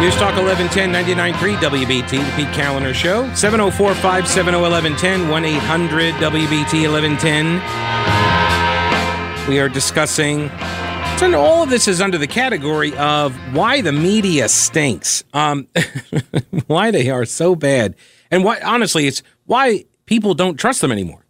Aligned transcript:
News 0.00 0.16
Talk 0.16 0.34
1110 0.34 0.90
99.3 1.34 1.56
WBT, 1.56 2.24
the 2.24 2.32
Pete 2.34 2.48
Kaliner 2.54 2.94
Show. 2.94 3.30
704 3.34 3.94
570 3.96 4.58
1110 4.58 5.28
1 5.28 5.44
800 5.44 6.14
WBT 6.14 6.90
1110. 6.90 9.46
We 9.46 9.60
are 9.60 9.68
discussing. 9.68 10.48
So 11.18 11.38
all 11.38 11.64
of 11.64 11.68
this 11.68 11.86
is 11.86 12.00
under 12.00 12.16
the 12.16 12.26
category 12.26 12.96
of 12.96 13.36
why 13.54 13.82
the 13.82 13.92
media 13.92 14.48
stinks, 14.48 15.22
um, 15.34 15.68
why 16.66 16.90
they 16.90 17.10
are 17.10 17.26
so 17.26 17.54
bad, 17.54 17.94
and 18.30 18.42
why, 18.42 18.58
honestly, 18.64 19.06
it's 19.06 19.22
why 19.44 19.84
people 20.06 20.32
don't 20.32 20.56
trust 20.56 20.80
them 20.80 20.92
anymore. 20.92 21.26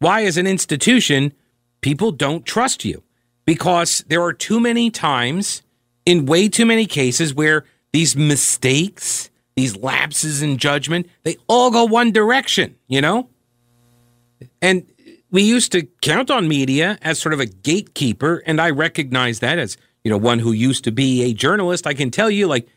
Why, 0.00 0.24
as 0.24 0.36
an 0.36 0.48
institution, 0.48 1.34
people 1.82 2.10
don't 2.10 2.44
trust 2.44 2.84
you 2.84 3.04
because 3.44 4.02
there 4.08 4.22
are 4.22 4.32
too 4.32 4.58
many 4.58 4.90
times 4.90 5.62
in 6.04 6.26
way 6.26 6.48
too 6.48 6.66
many 6.66 6.86
cases 6.86 7.32
where 7.32 7.64
these 7.92 8.16
mistakes, 8.16 9.30
these 9.54 9.76
lapses 9.76 10.42
in 10.42 10.56
judgment, 10.56 11.08
they 11.24 11.36
all 11.46 11.70
go 11.70 11.84
one 11.84 12.10
direction, 12.10 12.76
you 12.88 13.00
know? 13.00 13.28
And 14.60 14.86
we 15.30 15.42
used 15.42 15.72
to 15.72 15.82
count 16.00 16.30
on 16.30 16.48
media 16.48 16.98
as 17.02 17.18
sort 17.18 17.32
of 17.32 17.40
a 17.40 17.46
gatekeeper, 17.46 18.42
and 18.46 18.60
I 18.60 18.70
recognize 18.70 19.40
that 19.40 19.58
as, 19.58 19.76
you 20.04 20.10
know, 20.10 20.16
one 20.16 20.38
who 20.38 20.52
used 20.52 20.84
to 20.84 20.92
be 20.92 21.22
a 21.22 21.32
journalist. 21.32 21.86
I 21.86 21.94
can 21.94 22.10
tell 22.10 22.30
you, 22.30 22.46
like, 22.46 22.68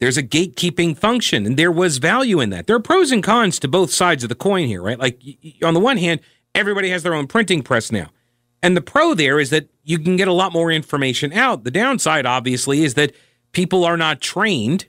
there's 0.00 0.16
a 0.16 0.22
gatekeeping 0.22 0.96
function, 0.96 1.44
and 1.44 1.56
there 1.56 1.72
was 1.72 1.98
value 1.98 2.40
in 2.40 2.50
that. 2.50 2.66
There 2.66 2.76
are 2.76 2.80
pros 2.80 3.10
and 3.10 3.22
cons 3.22 3.58
to 3.60 3.68
both 3.68 3.92
sides 3.92 4.22
of 4.22 4.28
the 4.28 4.36
coin 4.36 4.66
here, 4.66 4.82
right? 4.82 4.98
Like, 4.98 5.20
on 5.64 5.74
the 5.74 5.80
one 5.80 5.96
hand, 5.96 6.20
everybody 6.54 6.90
has 6.90 7.02
their 7.02 7.14
own 7.14 7.26
printing 7.26 7.62
press 7.62 7.90
now. 7.90 8.08
And 8.62 8.76
the 8.76 8.80
pro 8.80 9.14
there 9.14 9.40
is 9.40 9.50
that 9.50 9.68
you 9.84 9.98
can 9.98 10.16
get 10.16 10.28
a 10.28 10.32
lot 10.32 10.52
more 10.52 10.70
information 10.70 11.32
out. 11.32 11.64
The 11.64 11.70
downside, 11.70 12.26
obviously, 12.26 12.84
is 12.84 12.94
that 12.94 13.12
people 13.52 13.84
are 13.84 13.96
not 13.96 14.20
trained 14.20 14.86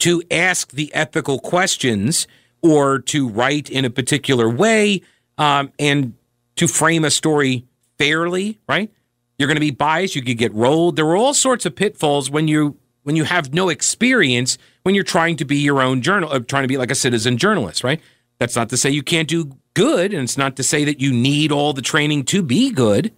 to 0.00 0.22
ask 0.30 0.72
the 0.72 0.92
ethical 0.94 1.38
questions 1.38 2.26
or 2.62 2.98
to 2.98 3.28
write 3.28 3.70
in 3.70 3.84
a 3.84 3.90
particular 3.90 4.48
way 4.48 5.02
um, 5.38 5.72
and 5.78 6.14
to 6.56 6.66
frame 6.66 7.04
a 7.04 7.10
story 7.10 7.64
fairly, 7.98 8.58
right? 8.68 8.90
You're 9.38 9.48
going 9.48 9.56
to 9.56 9.60
be 9.60 9.70
biased. 9.70 10.14
You 10.14 10.22
could 10.22 10.38
get 10.38 10.52
rolled. 10.54 10.96
There 10.96 11.06
are 11.06 11.16
all 11.16 11.34
sorts 11.34 11.66
of 11.66 11.74
pitfalls 11.74 12.30
when 12.30 12.48
you 12.48 12.76
when 13.04 13.16
you 13.16 13.24
have 13.24 13.52
no 13.52 13.68
experience 13.68 14.58
when 14.84 14.94
you're 14.94 15.02
trying 15.04 15.36
to 15.36 15.44
be 15.44 15.56
your 15.56 15.82
own 15.82 16.02
journal, 16.02 16.32
uh, 16.32 16.38
trying 16.38 16.62
to 16.62 16.68
be 16.68 16.76
like 16.76 16.90
a 16.90 16.94
citizen 16.94 17.36
journalist, 17.36 17.82
right? 17.82 18.00
That's 18.38 18.54
not 18.54 18.68
to 18.70 18.76
say 18.76 18.90
you 18.90 19.02
can't 19.02 19.28
do 19.28 19.56
good, 19.74 20.12
and 20.12 20.22
it's 20.22 20.38
not 20.38 20.56
to 20.56 20.62
say 20.62 20.84
that 20.84 21.00
you 21.00 21.12
need 21.12 21.52
all 21.52 21.72
the 21.72 21.82
training 21.82 22.24
to 22.26 22.42
be 22.42 22.70
good, 22.70 23.12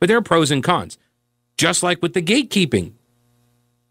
but 0.00 0.08
there 0.08 0.16
are 0.16 0.22
pros 0.22 0.50
and 0.50 0.62
cons. 0.62 0.98
Just 1.56 1.82
like 1.82 2.00
with 2.02 2.14
the 2.14 2.22
gatekeeping, 2.22 2.92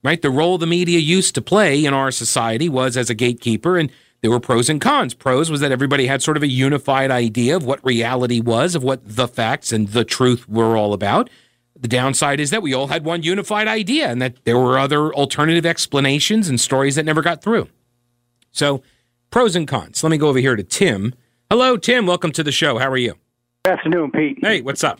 right? 0.04 0.22
The 0.22 0.30
role 0.30 0.58
the 0.58 0.68
media 0.68 1.00
used 1.00 1.36
to 1.36 1.42
play 1.42 1.84
in 1.84 1.94
our 1.94 2.12
society 2.12 2.70
was 2.70 2.98
as 2.98 3.10
a 3.10 3.16
gatekeeper, 3.16 3.78
and 3.78 3.92
there 4.22 4.32
were 4.32 4.40
pros 4.40 4.70
and 4.70 4.82
cons. 4.82 5.14
Pros 5.14 5.52
was 5.52 5.60
that 5.62 5.72
everybody 5.72 6.08
had 6.08 6.22
sort 6.22 6.38
of 6.38 6.44
a 6.44 6.48
unified 6.48 7.12
idea 7.12 7.56
of 7.56 7.66
what 7.66 7.84
reality 7.86 8.40
was, 8.40 8.76
of 8.76 8.84
what 8.84 9.02
the 9.06 9.28
facts 9.28 9.72
and 9.72 9.90
the 9.90 10.04
truth 10.04 10.48
were 10.50 10.76
all 10.76 10.94
about. 10.94 11.30
The 11.80 11.88
downside 11.88 12.40
is 12.40 12.50
that 12.50 12.64
we 12.64 12.74
all 12.74 12.88
had 12.88 13.06
one 13.06 13.22
unified 13.22 13.68
idea 13.68 14.10
and 14.10 14.22
that 14.22 14.44
there 14.46 14.58
were 14.58 14.80
other 14.80 15.14
alternative 15.14 15.66
explanations 15.66 16.50
and 16.50 16.60
stories 16.60 16.96
that 16.96 17.06
never 17.06 17.22
got 17.22 17.44
through. 17.44 17.70
So, 18.52 18.82
pros 19.30 19.56
and 19.56 19.68
cons. 19.68 20.04
Let 20.04 20.10
me 20.10 20.18
go 20.18 20.30
over 20.30 20.40
here 20.40 20.56
to 20.56 20.64
Tim. 20.64 21.14
Hello, 21.52 21.78
Tim. 21.78 22.08
Welcome 22.08 22.32
to 22.32 22.44
the 22.44 22.52
show. 22.52 22.80
How 22.80 22.90
are 22.90 22.98
you? 22.98 23.14
Good 23.64 23.74
afternoon, 23.74 24.12
Pete. 24.12 24.40
Hey, 24.42 24.62
what's 24.62 24.84
up? 24.84 25.00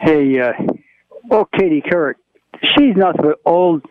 Hey, 0.00 0.38
uh, 0.38 0.52
well, 1.24 1.48
Katie 1.58 1.82
Couric, 1.82 2.14
she's 2.62 2.96
nothing 2.96 3.22
but 3.22 3.40
old, 3.44 3.84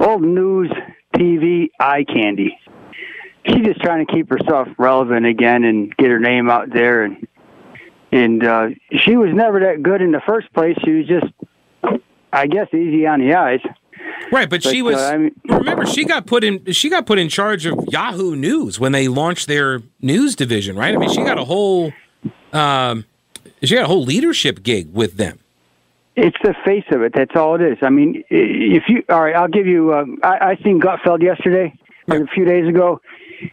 old 0.00 0.22
news 0.22 0.70
TV 1.14 1.70
eye 1.80 2.04
candy. 2.04 2.58
She's 3.46 3.64
just 3.64 3.80
trying 3.80 4.04
to 4.04 4.12
keep 4.12 4.28
herself 4.28 4.68
relevant 4.78 5.24
again 5.24 5.64
and 5.64 5.96
get 5.96 6.10
her 6.10 6.18
name 6.18 6.50
out 6.50 6.72
there. 6.72 7.04
And 7.04 7.26
and 8.12 8.44
uh 8.44 8.68
she 8.98 9.16
was 9.16 9.30
never 9.32 9.60
that 9.60 9.82
good 9.82 10.00
in 10.00 10.12
the 10.12 10.20
first 10.26 10.52
place. 10.52 10.76
She 10.84 10.92
was 10.92 11.06
just 11.06 11.32
i 12.32 12.46
guess 12.46 12.68
easy 12.72 13.06
on 13.06 13.20
the 13.20 13.34
eyes. 13.34 13.60
Right 14.32 14.48
but, 14.50 14.62
but 14.62 14.70
she 14.70 14.82
was 14.82 14.96
uh, 14.96 15.12
I 15.14 15.16
mean, 15.18 15.34
remember 15.48 15.86
she 15.86 16.04
got 16.04 16.26
put 16.26 16.44
in 16.44 16.72
she 16.72 16.88
got 16.88 17.06
put 17.06 17.18
in 17.18 17.28
charge 17.28 17.66
of 17.66 17.78
yahoo 17.88 18.34
news 18.34 18.80
when 18.80 18.92
they 18.92 19.08
launched 19.08 19.46
their 19.46 19.82
news 20.00 20.34
division 20.34 20.76
right? 20.76 20.94
I 20.94 20.98
mean 20.98 21.10
she 21.10 21.22
got 21.22 21.38
a 21.38 21.44
whole 21.44 21.92
um 22.52 23.04
she 23.62 23.74
got 23.74 23.84
a 23.84 23.88
whole 23.88 24.04
leadership 24.04 24.62
gig 24.62 24.92
with 24.92 25.16
them 25.16 25.38
it's 26.16 26.36
the 26.42 26.54
face 26.64 26.84
of 26.90 27.02
it. 27.02 27.12
That's 27.14 27.36
all 27.36 27.54
it 27.56 27.62
is. 27.62 27.78
I 27.82 27.90
mean, 27.90 28.24
if 28.30 28.84
you 28.88 29.04
all 29.08 29.22
right, 29.22 29.36
I'll 29.36 29.48
give 29.48 29.66
you. 29.66 29.92
Uh, 29.92 30.04
I, 30.22 30.50
I 30.50 30.56
seen 30.64 30.80
Gutfeld 30.80 31.22
yesterday, 31.22 31.74
yeah. 32.08 32.16
a 32.16 32.26
few 32.26 32.44
days 32.44 32.66
ago, 32.68 33.00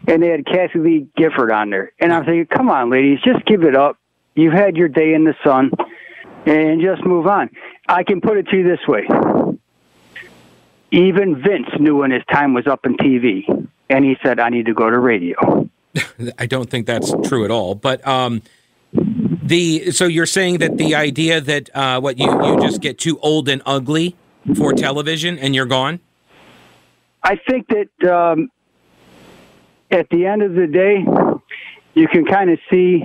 and 0.08 0.24
they 0.24 0.30
had 0.30 0.46
Kathie 0.46 0.80
Lee 0.80 1.08
Gifford 1.18 1.52
on 1.52 1.70
there. 1.70 1.92
And 2.00 2.14
I'm 2.14 2.24
thinking, 2.24 2.46
come 2.46 2.70
on, 2.70 2.90
ladies, 2.90 3.20
just 3.24 3.46
give 3.46 3.64
it 3.64 3.76
up. 3.76 3.98
You've 4.36 4.54
had 4.54 4.78
your 4.78 4.88
day 4.88 5.14
in 5.14 5.26
the 5.26 5.36
sun 5.44 5.72
and 6.46 6.82
just 6.82 7.06
move 7.06 7.28
on. 7.28 7.50
I 7.88 8.04
can 8.04 8.22
put 8.22 8.38
it 8.38 8.48
to 8.48 8.58
you 8.58 8.64
this 8.64 8.88
way. 8.88 9.08
Even 10.92 11.42
Vince 11.42 11.68
knew 11.80 11.98
when 11.98 12.12
his 12.12 12.24
time 12.32 12.54
was 12.54 12.68
up 12.68 12.86
in 12.86 12.98
TV, 12.98 13.68
and 13.90 14.06
he 14.06 14.16
said, 14.24 14.40
I 14.40 14.50
need 14.50 14.68
to 14.68 14.74
go 14.74 14.90
to 14.90 14.98
radio. 14.98 15.70
I 16.40 16.46
don't 16.46 16.70
think 16.70 16.88
that's 16.88 17.14
true 17.28 17.46
at 17.46 17.52
all. 17.52 17.76
But 17.76 18.06
um, 18.08 18.42
the 19.44 19.92
so 19.92 20.06
you're 20.06 20.26
saying 20.26 20.60
that 20.60 20.78
the 20.78 20.96
idea 20.96 21.42
that 21.42 21.70
uh, 21.76 22.00
what 22.00 22.18
you, 22.18 22.26
you 22.46 22.60
just 22.62 22.82
get 22.82 22.98
too 22.98 23.20
old 23.20 23.50
and 23.50 23.62
ugly 23.66 24.16
for 24.56 24.74
television 24.74 25.38
and 25.38 25.54
you're 25.54 25.66
gone? 25.66 26.00
I 27.22 27.38
think 27.50 27.68
that 27.70 28.10
um, 28.12 28.50
at 29.92 30.10
the 30.10 30.26
end 30.26 30.42
of 30.42 30.54
the 30.54 30.68
day, 30.68 31.06
you 31.94 32.08
can 32.08 32.26
kind 32.26 32.50
of 32.50 32.60
see 32.72 33.04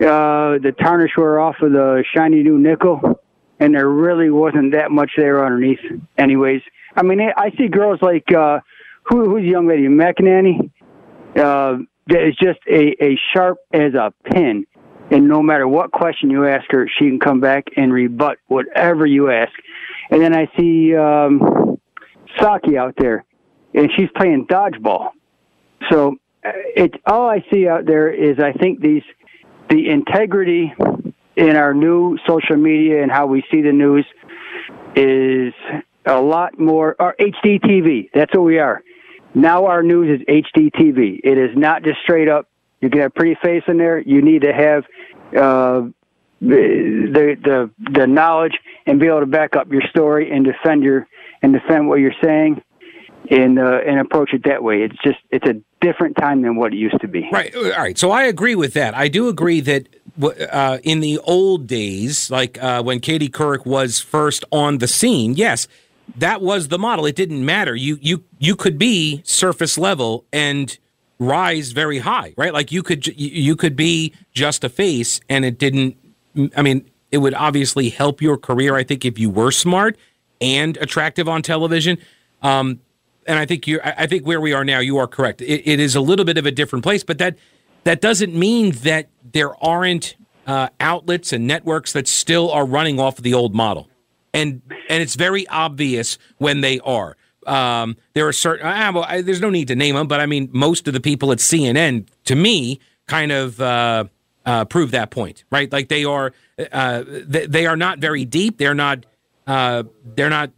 uh, 0.00 0.58
the 0.58 0.74
tarnish 0.80 1.12
wear 1.16 1.40
off 1.40 1.56
of 1.60 1.72
the 1.72 2.04
shiny 2.14 2.42
new 2.42 2.58
nickel, 2.58 3.20
and 3.58 3.74
there 3.74 3.88
really 3.88 4.30
wasn't 4.30 4.72
that 4.72 4.90
much 4.90 5.10
there 5.16 5.44
underneath. 5.44 5.80
Anyways, 6.16 6.62
I 6.96 7.02
mean, 7.02 7.20
I 7.20 7.50
see 7.58 7.68
girls 7.68 8.00
like 8.00 8.32
uh, 8.32 8.60
who, 9.02 9.28
who's 9.28 9.42
the 9.42 9.48
young 9.48 9.66
lady, 9.66 9.88
McEnany, 9.88 10.70
uh, 11.36 11.78
that 12.06 12.26
is 12.26 12.36
just 12.36 12.60
a, 12.70 12.96
a 13.04 13.18
sharp 13.34 13.58
as 13.72 13.94
a 13.94 14.12
pin. 14.30 14.64
And 15.10 15.28
no 15.28 15.42
matter 15.42 15.66
what 15.66 15.90
question 15.90 16.30
you 16.30 16.46
ask 16.46 16.70
her, 16.70 16.88
she 16.98 17.06
can 17.06 17.18
come 17.18 17.40
back 17.40 17.64
and 17.76 17.92
rebut 17.92 18.38
whatever 18.46 19.06
you 19.06 19.30
ask. 19.30 19.52
And 20.10 20.20
then 20.20 20.34
I 20.34 20.50
see 20.56 20.94
um, 20.94 21.78
Psaki 22.38 22.76
out 22.76 22.94
there, 22.98 23.24
and 23.74 23.90
she's 23.96 24.08
playing 24.16 24.46
dodgeball. 24.46 25.10
So 25.90 26.16
uh, 26.44 26.50
it 26.76 26.94
all 27.06 27.28
I 27.28 27.44
see 27.50 27.66
out 27.68 27.86
there 27.86 28.10
is 28.12 28.38
I 28.38 28.52
think 28.52 28.80
these 28.80 29.02
the 29.70 29.88
integrity 29.88 30.72
in 31.36 31.56
our 31.56 31.72
new 31.72 32.18
social 32.26 32.56
media 32.56 33.02
and 33.02 33.10
how 33.10 33.26
we 33.26 33.44
see 33.50 33.62
the 33.62 33.72
news 33.72 34.04
is 34.96 35.52
a 36.04 36.20
lot 36.20 36.58
more 36.58 36.96
or 36.98 37.14
HDTV. 37.18 38.10
That's 38.12 38.34
what 38.34 38.42
we 38.44 38.58
are. 38.58 38.82
Now 39.34 39.66
our 39.66 39.82
news 39.82 40.20
is 40.20 40.26
HDTV. 40.26 41.20
It 41.22 41.38
is 41.38 41.50
not 41.56 41.82
just 41.82 42.00
straight 42.02 42.28
up. 42.28 42.48
You 42.80 42.90
can 42.90 43.00
have 43.00 43.14
pretty 43.14 43.36
face 43.42 43.62
in 43.66 43.78
there. 43.78 43.98
You 43.98 44.22
need 44.22 44.42
to 44.42 44.52
have 44.52 44.84
uh, 45.36 45.88
the 46.40 47.36
the 47.42 47.70
the 47.92 48.06
knowledge 48.06 48.56
and 48.86 49.00
be 49.00 49.06
able 49.06 49.20
to 49.20 49.26
back 49.26 49.56
up 49.56 49.70
your 49.70 49.82
story 49.90 50.30
and 50.30 50.44
defend 50.44 50.82
your 50.82 51.06
and 51.42 51.52
defend 51.52 51.88
what 51.88 52.00
you're 52.00 52.12
saying 52.22 52.62
and 53.30 53.58
uh, 53.58 53.80
and 53.86 54.00
approach 54.00 54.32
it 54.32 54.42
that 54.44 54.62
way. 54.62 54.82
It's 54.82 54.96
just 55.02 55.18
it's 55.30 55.46
a 55.46 55.60
different 55.80 56.16
time 56.16 56.42
than 56.42 56.56
what 56.56 56.72
it 56.72 56.76
used 56.76 57.00
to 57.00 57.08
be. 57.08 57.28
Right. 57.32 57.54
All 57.54 57.70
right. 57.70 57.98
So 57.98 58.10
I 58.10 58.24
agree 58.24 58.54
with 58.54 58.74
that. 58.74 58.94
I 58.94 59.08
do 59.08 59.28
agree 59.28 59.60
that 59.60 59.88
uh, 60.50 60.78
in 60.82 61.00
the 61.00 61.18
old 61.18 61.66
days, 61.66 62.30
like 62.30 62.62
uh, 62.62 62.82
when 62.82 63.00
Katie 63.00 63.28
Couric 63.28 63.66
was 63.66 64.00
first 64.00 64.44
on 64.50 64.78
the 64.78 64.88
scene, 64.88 65.34
yes, 65.34 65.68
that 66.16 66.40
was 66.40 66.68
the 66.68 66.78
model. 66.78 67.06
It 67.06 67.16
didn't 67.16 67.44
matter. 67.44 67.74
You 67.74 67.98
you 68.00 68.24
you 68.38 68.56
could 68.56 68.78
be 68.78 69.22
surface 69.24 69.76
level 69.76 70.24
and 70.32 70.78
rise 71.18 71.72
very 71.72 71.98
high, 71.98 72.34
right? 72.36 72.52
Like 72.52 72.72
you 72.72 72.82
could 72.82 73.06
you 73.06 73.56
could 73.56 73.76
be 73.76 74.12
just 74.32 74.64
a 74.64 74.68
face, 74.68 75.20
and 75.28 75.44
it 75.44 75.58
didn't. 75.58 75.96
I 76.56 76.62
mean, 76.62 76.88
it 77.10 77.18
would 77.18 77.34
obviously 77.34 77.88
help 77.88 78.22
your 78.22 78.36
career. 78.36 78.76
I 78.76 78.84
think 78.84 79.04
if 79.04 79.18
you 79.18 79.30
were 79.30 79.50
smart 79.50 79.96
and 80.40 80.76
attractive 80.76 81.28
on 81.28 81.42
television. 81.42 81.98
Um, 82.42 82.80
and 83.26 83.38
I 83.38 83.44
think 83.44 83.66
you 83.66 83.80
I 83.84 84.06
think 84.06 84.26
where 84.26 84.40
we 84.40 84.52
are 84.54 84.64
now, 84.64 84.78
you 84.78 84.96
are 84.96 85.06
correct. 85.06 85.42
It, 85.42 85.68
it 85.68 85.80
is 85.80 85.94
a 85.94 86.00
little 86.00 86.24
bit 86.24 86.38
of 86.38 86.46
a 86.46 86.50
different 86.50 86.82
place, 86.82 87.04
but 87.04 87.18
that 87.18 87.36
that 87.84 88.00
doesn't 88.00 88.34
mean 88.34 88.72
that 88.82 89.08
there 89.32 89.54
aren't 89.62 90.16
uh, 90.46 90.68
outlets 90.80 91.32
and 91.32 91.46
networks 91.46 91.92
that 91.92 92.08
still 92.08 92.50
are 92.50 92.64
running 92.64 92.98
off 92.98 93.18
of 93.18 93.24
the 93.24 93.34
old 93.34 93.54
model, 93.54 93.88
and 94.32 94.62
and 94.88 95.02
it's 95.02 95.14
very 95.14 95.46
obvious 95.48 96.16
when 96.38 96.62
they 96.62 96.80
are. 96.80 97.16
Um, 97.48 97.96
there 98.14 98.28
are 98.28 98.32
certain. 98.32 98.66
Ah, 98.66 98.90
well, 98.94 99.04
I, 99.08 99.22
there's 99.22 99.40
no 99.40 99.50
need 99.50 99.68
to 99.68 99.76
name 99.76 99.94
them, 99.94 100.06
but 100.06 100.20
I 100.20 100.26
mean, 100.26 100.48
most 100.52 100.86
of 100.86 100.94
the 100.94 101.00
people 101.00 101.32
at 101.32 101.38
CNN, 101.38 102.06
to 102.24 102.36
me, 102.36 102.80
kind 103.06 103.32
of 103.32 103.60
uh, 103.60 104.04
uh, 104.44 104.64
prove 104.66 104.90
that 104.90 105.10
point, 105.10 105.44
right? 105.50 105.72
Like 105.72 105.88
they 105.88 106.04
are, 106.04 106.32
uh, 106.70 107.04
they, 107.06 107.46
they, 107.46 107.66
are 107.66 107.76
not 107.76 107.98
very 107.98 108.24
deep. 108.24 108.58
They're 108.58 108.74
not. 108.74 109.06
Uh, 109.46 109.84
they're 110.04 110.28
not 110.28 110.50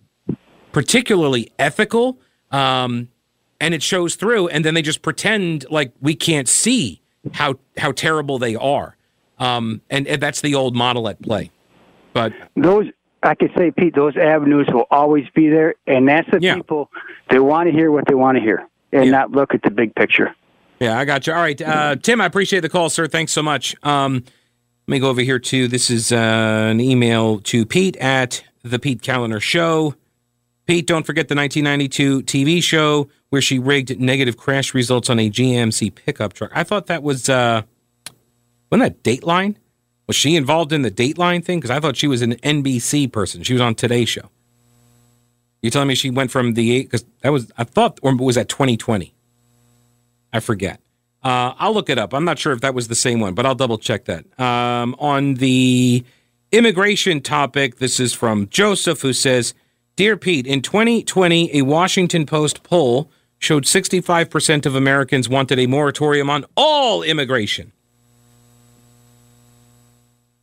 particularly 0.72 1.52
ethical 1.58 2.18
Um, 2.50 3.08
and 3.60 3.74
it 3.74 3.82
shows 3.82 4.16
through, 4.16 4.48
and 4.48 4.64
then 4.64 4.74
they 4.74 4.82
just 4.82 5.02
pretend 5.02 5.66
like 5.70 5.92
we 6.00 6.14
can't 6.14 6.48
see 6.48 7.02
how 7.32 7.56
how 7.76 7.92
terrible 7.92 8.38
they 8.38 8.56
are. 8.56 8.96
Um, 9.38 9.82
and, 9.90 10.06
and 10.06 10.20
that's 10.20 10.40
the 10.40 10.54
old 10.54 10.74
model 10.74 11.08
at 11.08 11.20
play. 11.22 11.50
But 12.12 12.32
those 12.56 12.86
I 13.22 13.34
can 13.34 13.50
say, 13.56 13.70
Pete, 13.70 13.94
those 13.94 14.16
avenues 14.16 14.66
will 14.72 14.86
always 14.90 15.24
be 15.34 15.48
there, 15.48 15.74
and 15.86 16.08
that's 16.08 16.28
the 16.30 16.40
Yeah. 16.40 16.54
people 16.54 16.90
that 17.30 17.42
want 17.42 17.68
to 17.68 17.72
hear 17.72 17.90
what 17.90 18.06
they 18.06 18.14
want 18.14 18.36
to 18.38 18.42
hear 18.42 18.66
and 18.92 19.04
Yeah. 19.06 19.10
not 19.10 19.30
look 19.32 19.54
at 19.54 19.62
the 19.62 19.70
big 19.70 19.94
picture. 19.94 20.34
Yeah, 20.80 20.98
I 20.98 21.04
got 21.04 21.26
you. 21.26 21.34
All 21.34 21.40
right, 21.40 21.60
uh, 21.60 21.96
Tim, 21.96 22.20
I 22.22 22.26
appreciate 22.26 22.60
the 22.60 22.70
call, 22.70 22.88
sir. 22.88 23.06
Thanks 23.06 23.32
so 23.32 23.42
much. 23.42 23.76
Um, 23.82 24.24
let 24.88 24.92
me 24.92 24.98
go 24.98 25.10
over 25.10 25.20
here 25.20 25.38
to 25.38 25.68
this 25.68 25.90
is 25.90 26.10
uh, 26.10 26.16
an 26.70 26.80
email 26.80 27.38
to 27.40 27.66
Pete 27.66 27.96
at 27.98 28.42
the 28.64 28.78
Pete 28.78 29.02
Kaliner 29.02 29.40
Show. 29.40 29.94
Pete, 30.66 30.86
don't 30.86 31.04
forget 31.04 31.28
the 31.28 31.34
1992 31.34 32.22
TV 32.22 32.62
show 32.62 33.08
where 33.28 33.42
she 33.42 33.58
rigged 33.58 34.00
negative 34.00 34.36
crash 34.36 34.72
results 34.72 35.10
on 35.10 35.18
a 35.18 35.28
GMC 35.28 35.90
pickup 35.94 36.32
truck. 36.32 36.50
I 36.54 36.62
thought 36.64 36.86
that 36.86 37.02
was 37.02 37.28
uh, 37.28 37.62
wasn't 38.70 39.02
that 39.02 39.02
Dateline? 39.02 39.56
Was 40.10 40.16
she 40.16 40.34
involved 40.34 40.72
in 40.72 40.82
the 40.82 40.90
Dateline 40.90 41.44
thing? 41.44 41.60
Because 41.60 41.70
I 41.70 41.78
thought 41.78 41.96
she 41.96 42.08
was 42.08 42.20
an 42.20 42.32
NBC 42.38 43.12
person. 43.12 43.44
She 43.44 43.52
was 43.52 43.62
on 43.62 43.76
Today 43.76 44.04
Show. 44.04 44.28
You 45.62 45.70
telling 45.70 45.86
me 45.86 45.94
she 45.94 46.10
went 46.10 46.32
from 46.32 46.54
the 46.54 46.82
because 46.82 47.04
that 47.22 47.28
was 47.28 47.52
I 47.56 47.62
thought 47.62 48.00
or 48.02 48.16
was 48.16 48.34
that 48.34 48.48
2020? 48.48 49.14
I 50.32 50.40
forget. 50.40 50.80
Uh, 51.22 51.54
I'll 51.56 51.72
look 51.72 51.88
it 51.88 51.96
up. 51.96 52.12
I'm 52.12 52.24
not 52.24 52.40
sure 52.40 52.52
if 52.52 52.60
that 52.62 52.74
was 52.74 52.88
the 52.88 52.96
same 52.96 53.20
one, 53.20 53.34
but 53.34 53.46
I'll 53.46 53.54
double 53.54 53.78
check 53.78 54.06
that. 54.06 54.24
Um, 54.40 54.96
on 54.98 55.34
the 55.34 56.04
immigration 56.50 57.20
topic, 57.20 57.76
this 57.76 58.00
is 58.00 58.12
from 58.12 58.48
Joseph, 58.48 59.02
who 59.02 59.12
says, 59.12 59.54
Dear 59.94 60.16
Pete, 60.16 60.44
in 60.44 60.60
2020, 60.60 61.56
a 61.56 61.62
Washington 61.62 62.26
Post 62.26 62.64
poll 62.64 63.12
showed 63.38 63.62
65% 63.62 64.66
of 64.66 64.74
Americans 64.74 65.28
wanted 65.28 65.60
a 65.60 65.66
moratorium 65.66 66.28
on 66.28 66.46
all 66.56 67.04
immigration. 67.04 67.70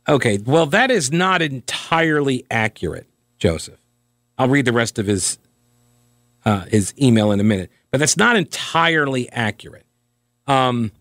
Okay, 0.08 0.38
well, 0.38 0.66
that 0.66 0.90
is 0.90 1.12
not 1.12 1.42
entirely 1.42 2.46
accurate, 2.50 3.06
Joseph. 3.38 3.78
I'll 4.38 4.48
read 4.48 4.64
the 4.64 4.72
rest 4.72 4.98
of 4.98 5.06
his 5.06 5.38
uh, 6.44 6.64
his 6.66 6.94
email 7.00 7.30
in 7.30 7.40
a 7.40 7.44
minute, 7.44 7.70
but 7.90 7.98
that's 7.98 8.16
not 8.16 8.36
entirely 8.36 9.30
accurate. 9.32 9.84
Um, 10.46 10.92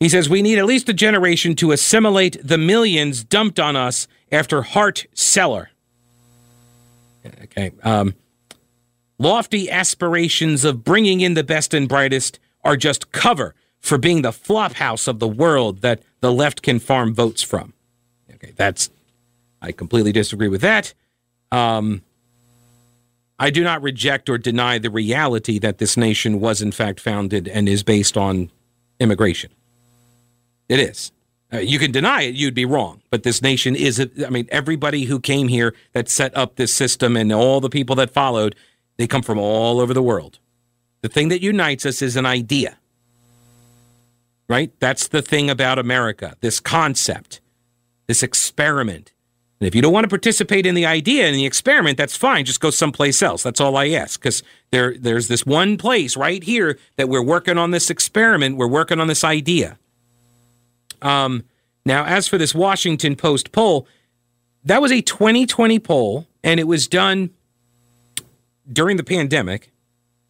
he 0.00 0.08
says 0.08 0.30
we 0.30 0.40
need 0.40 0.58
at 0.58 0.64
least 0.64 0.88
a 0.88 0.94
generation 0.94 1.54
to 1.56 1.72
assimilate 1.72 2.38
the 2.42 2.56
millions 2.56 3.24
dumped 3.24 3.58
on 3.58 3.76
us 3.76 4.08
after 4.32 4.62
Hart-Celler. 4.62 5.70
Okay. 7.42 7.72
Um, 7.82 8.14
lofty 9.18 9.70
aspirations 9.70 10.64
of 10.64 10.84
bringing 10.84 11.20
in 11.20 11.34
the 11.34 11.44
best 11.44 11.74
and 11.74 11.88
brightest 11.88 12.38
are 12.64 12.76
just 12.76 13.12
cover 13.12 13.54
for 13.80 13.98
being 13.98 14.22
the 14.22 14.32
flophouse 14.32 15.08
of 15.08 15.18
the 15.18 15.28
world 15.28 15.80
that 15.80 16.02
the 16.20 16.32
left 16.32 16.62
can 16.62 16.78
farm 16.78 17.14
votes 17.14 17.42
from. 17.42 17.72
Okay, 18.46 18.54
that's 18.56 18.90
I 19.60 19.72
completely 19.72 20.12
disagree 20.12 20.48
with 20.48 20.60
that. 20.60 20.94
Um, 21.50 22.02
I 23.38 23.50
do 23.50 23.62
not 23.62 23.82
reject 23.82 24.28
or 24.28 24.38
deny 24.38 24.78
the 24.78 24.90
reality 24.90 25.58
that 25.58 25.78
this 25.78 25.96
nation 25.96 26.40
was 26.40 26.62
in 26.62 26.72
fact 26.72 27.00
founded 27.00 27.48
and 27.48 27.68
is 27.68 27.82
based 27.82 28.16
on 28.16 28.50
immigration. 29.00 29.50
It 30.68 30.80
is. 30.80 31.12
Uh, 31.52 31.58
you 31.58 31.78
can 31.78 31.92
deny 31.92 32.22
it, 32.22 32.34
you'd 32.34 32.54
be 32.54 32.64
wrong. 32.64 33.02
But 33.10 33.22
this 33.22 33.42
nation 33.42 33.76
is, 33.76 34.00
I 34.24 34.30
mean, 34.30 34.48
everybody 34.50 35.04
who 35.04 35.20
came 35.20 35.48
here 35.48 35.74
that 35.92 36.08
set 36.08 36.36
up 36.36 36.56
this 36.56 36.72
system 36.74 37.16
and 37.16 37.32
all 37.32 37.60
the 37.60 37.68
people 37.68 37.94
that 37.96 38.10
followed, 38.10 38.56
they 38.96 39.06
come 39.06 39.22
from 39.22 39.38
all 39.38 39.80
over 39.80 39.94
the 39.94 40.02
world. 40.02 40.38
The 41.02 41.08
thing 41.08 41.28
that 41.28 41.42
unites 41.42 41.86
us 41.86 42.02
is 42.02 42.16
an 42.16 42.26
idea, 42.26 42.78
right? 44.48 44.72
That's 44.80 45.08
the 45.08 45.22
thing 45.22 45.50
about 45.50 45.78
America, 45.78 46.36
this 46.40 46.58
concept, 46.58 47.40
this 48.06 48.22
experiment. 48.22 49.12
And 49.60 49.66
if 49.66 49.74
you 49.74 49.80
don't 49.80 49.92
want 49.92 50.04
to 50.04 50.08
participate 50.08 50.66
in 50.66 50.74
the 50.74 50.84
idea 50.84 51.26
and 51.26 51.34
the 51.34 51.46
experiment, 51.46 51.96
that's 51.96 52.16
fine. 52.16 52.44
Just 52.44 52.60
go 52.60 52.70
someplace 52.70 53.22
else. 53.22 53.42
That's 53.42 53.60
all 53.60 53.76
I 53.76 53.88
ask. 53.90 54.20
Because 54.20 54.42
there, 54.70 54.94
there's 54.98 55.28
this 55.28 55.46
one 55.46 55.78
place 55.78 56.16
right 56.16 56.42
here 56.42 56.78
that 56.96 57.08
we're 57.08 57.22
working 57.22 57.56
on 57.56 57.70
this 57.70 57.88
experiment. 57.88 58.58
We're 58.58 58.66
working 58.66 59.00
on 59.00 59.06
this 59.06 59.24
idea. 59.24 59.78
Um, 61.00 61.44
now, 61.86 62.04
as 62.04 62.28
for 62.28 62.36
this 62.36 62.54
Washington 62.54 63.16
Post 63.16 63.52
poll, 63.52 63.86
that 64.64 64.82
was 64.82 64.92
a 64.92 65.00
2020 65.00 65.78
poll, 65.78 66.26
and 66.42 66.60
it 66.60 66.64
was 66.64 66.88
done 66.88 67.30
during 68.70 68.96
the 68.96 69.04
pandemic. 69.04 69.70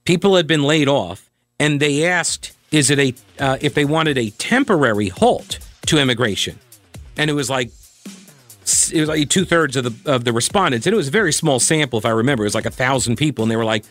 People 0.05 0.37
had 0.37 0.47
been 0.47 0.63
laid 0.63 0.89
off, 0.89 1.31
and 1.59 1.81
they 1.81 2.07
asked, 2.07 2.53
"Is 2.71 2.91
it 2.91 2.99
a 2.99 3.15
uh, 3.43 3.57
if 3.61 3.75
they 3.75 3.85
wanted 3.85 4.19
a 4.19 4.31
temporary 4.31 5.09
halt 5.09 5.59
to 5.87 5.99
immigration?" 5.99 6.59
And 7.17 7.31
it 7.31 7.35
was 7.35 7.49
like 7.49 7.71
it 8.93 9.01
was 9.01 9.09
like 9.09 9.29
two 9.29 9.45
thirds 9.45 9.77
of 9.77 9.85
the 9.85 10.13
of 10.13 10.25
the 10.25 10.33
respondents, 10.33 10.87
and 10.87 10.95
it 10.95 10.97
was 10.97 11.09
a 11.09 11.13
very 11.13 11.33
small 11.33 11.61
sample, 11.61 11.99
if 11.99 12.05
I 12.05 12.11
remember. 12.11 12.45
It 12.45 12.49
was 12.49 12.55
like 12.55 12.67
a 12.67 12.71
thousand 12.71 13.17
people, 13.17 13.45
and 13.45 13.51
they 13.51 13.57
were 13.57 13.65
like 13.65 13.85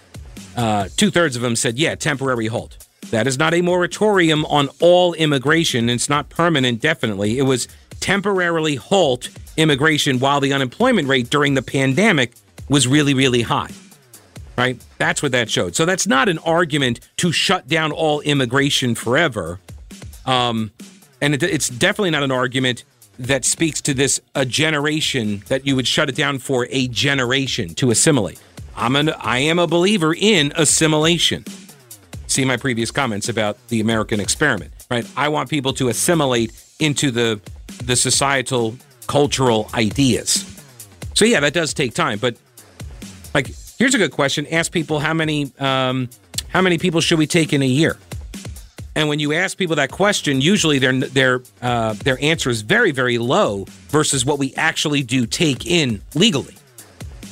uh, 0.56 0.90
two 0.98 1.12
thirds 1.12 1.36
of 1.36 1.42
them 1.42 1.56
said, 1.56 1.78
"Yeah, 1.78 1.96
temporary 1.96 2.48
halt." 2.48 2.86
That 3.12 3.28
is 3.28 3.38
not 3.38 3.54
a 3.54 3.62
moratorium 3.62 4.46
on 4.46 4.70
all 4.82 5.14
immigration. 5.14 5.90
It's 5.90 6.10
not 6.10 6.30
permanent, 6.30 6.82
definitely. 6.82 7.38
It 7.38 7.44
was 7.44 7.68
temporarily 8.00 8.76
halt 8.76 9.30
immigration 9.58 10.20
while 10.20 10.40
the 10.40 10.54
unemployment 10.54 11.08
rate 11.08 11.30
during 11.30 11.54
the 11.54 11.62
pandemic 11.62 12.34
was 12.68 12.88
really, 12.88 13.14
really 13.14 13.44
high. 13.44 13.70
Right? 14.58 14.84
That's 14.98 15.22
what 15.22 15.34
that 15.34 15.50
showed. 15.50 15.76
So 15.76 15.86
that's 15.86 16.08
not 16.08 16.30
an 16.30 16.40
argument 16.40 17.02
to 17.18 17.32
shut 17.32 17.68
down 17.68 17.92
all 17.92 18.22
immigration 18.22 18.96
forever. 18.96 19.60
Um, 20.26 20.72
and 21.22 21.36
it, 21.36 21.44
it's 21.44 21.70
definitely 21.70 22.12
not 22.12 22.24
an 22.24 22.32
argument 22.32 22.86
that 23.20 23.46
speaks 23.46 23.82
to 23.82 23.94
this 23.94 24.20
a 24.34 24.46
generation 24.46 25.44
that 25.48 25.66
you 25.66 25.76
would 25.76 25.88
shut 25.88 26.10
it 26.10 26.16
down 26.16 26.40
for 26.40 26.68
a 26.70 26.88
generation 26.88 27.74
to 27.76 27.92
assimilate. 27.92 28.42
I'm 28.76 28.96
an 28.96 29.10
I 29.10 29.40
am 29.40 29.60
a 29.60 29.68
believer 29.68 30.14
in 30.14 30.52
assimilation. 30.56 31.46
See 32.28 32.44
my 32.44 32.58
previous 32.58 32.92
comments 32.92 33.30
about 33.30 33.58
the 33.70 33.80
American 33.80 34.20
experiment, 34.20 34.72
right? 34.90 35.08
I 35.16 35.30
want 35.30 35.50
people 35.50 35.74
to 35.74 35.88
assimilate 35.90 36.52
into 36.80 37.12
the 37.12 37.40
the 37.84 37.96
societal 37.96 38.78
cultural 39.08 39.70
ideas. 39.74 40.52
So 41.14 41.26
yeah, 41.26 41.40
that 41.40 41.54
does 41.54 41.74
take 41.74 41.94
time, 41.94 42.20
but 42.20 42.38
like 43.34 43.50
here's 43.78 43.96
a 43.96 43.98
good 43.98 44.12
question: 44.12 44.46
Ask 44.48 44.72
people 44.72 45.00
how 45.00 45.14
many 45.14 45.52
um, 45.60 46.10
how 46.50 46.62
many 46.62 46.78
people 46.78 47.02
should 47.02 47.20
we 47.20 47.28
take 47.28 47.54
in 47.54 47.62
a 47.62 47.68
year? 47.68 47.98
And 48.96 49.10
when 49.10 49.20
you 49.20 49.34
ask 49.34 49.58
people 49.58 49.76
that 49.76 49.92
question, 49.92 50.42
usually 50.42 50.80
their 50.80 50.94
their 50.94 51.42
uh, 51.62 51.94
their 51.94 52.18
answer 52.22 52.50
is 52.50 52.62
very 52.62 52.92
very 52.92 53.18
low 53.18 53.66
versus 53.90 54.26
what 54.26 54.40
we 54.40 54.54
actually 54.56 55.04
do 55.04 55.26
take 55.26 55.66
in 55.66 56.02
legally. 56.14 56.56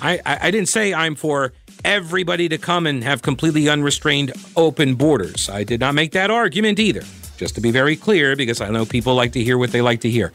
I, 0.01 0.20
I, 0.25 0.48
I 0.48 0.51
didn't 0.51 0.70
say 0.70 0.93
I'm 0.93 1.15
for 1.15 1.53
everybody 1.86 2.50
to 2.50 2.58
come 2.58 2.86
and 2.86 3.03
have 3.03 3.22
completely 3.22 3.70
unrestrained 3.70 4.34
open 4.55 4.96
borders. 4.96 5.50
I 5.50 5.63
did 5.63 5.79
not 5.79 5.96
make 5.96 6.12
that 6.12 6.29
argument 6.29 6.79
either. 6.79 7.03
Just 7.38 7.55
to 7.55 7.62
be 7.62 7.72
very 7.72 7.96
clear, 7.96 8.36
because 8.36 8.62
I 8.62 8.70
know 8.70 8.86
people 8.86 9.15
like 9.15 9.32
to 9.34 9.43
hear 9.43 9.58
what 9.58 9.72
they 9.72 9.82
like 9.82 10.01
to 10.01 10.10
hear. 10.10 10.32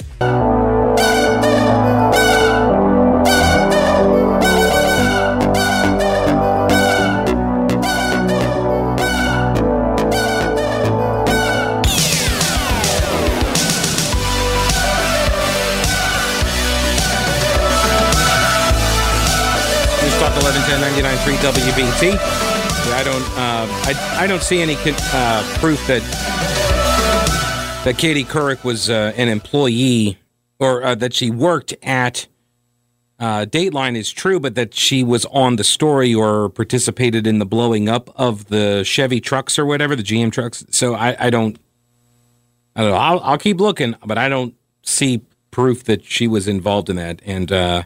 WBT. 21.40 22.18
I 22.92 23.02
don't, 23.04 23.22
uh, 23.22 23.66
I, 23.86 24.24
I 24.24 24.26
don't 24.26 24.42
see 24.42 24.60
any 24.60 24.76
uh, 24.76 25.58
proof 25.58 25.86
that 25.86 26.02
that 27.84 27.96
Katie 27.96 28.24
Couric 28.24 28.64
was 28.64 28.90
uh, 28.90 29.12
an 29.16 29.28
employee 29.28 30.18
or 30.58 30.82
uh, 30.82 30.94
that 30.96 31.14
she 31.14 31.30
worked 31.30 31.74
at 31.82 32.26
uh, 33.20 33.46
Dateline 33.46 33.96
is 33.96 34.10
true, 34.12 34.38
but 34.38 34.54
that 34.54 34.74
she 34.74 35.02
was 35.02 35.24
on 35.26 35.56
the 35.56 35.64
story 35.64 36.14
or 36.14 36.48
participated 36.48 37.26
in 37.26 37.38
the 37.38 37.46
blowing 37.46 37.88
up 37.88 38.10
of 38.16 38.46
the 38.46 38.84
Chevy 38.84 39.20
trucks 39.20 39.58
or 39.58 39.66
whatever, 39.66 39.96
the 39.96 40.02
GM 40.02 40.30
trucks. 40.30 40.64
So 40.70 40.94
I, 40.94 41.26
I 41.26 41.30
don't, 41.30 41.58
I 42.76 42.82
don't 42.82 42.90
know. 42.90 42.96
I'll, 42.96 43.20
I'll 43.20 43.38
keep 43.38 43.60
looking, 43.60 43.96
but 44.04 44.18
I 44.18 44.28
don't 44.28 44.54
see 44.82 45.22
proof 45.50 45.84
that 45.84 46.04
she 46.04 46.28
was 46.28 46.46
involved 46.46 46.88
in 46.90 46.96
that. 46.96 47.20
And 47.24 47.50
uh, 47.50 47.82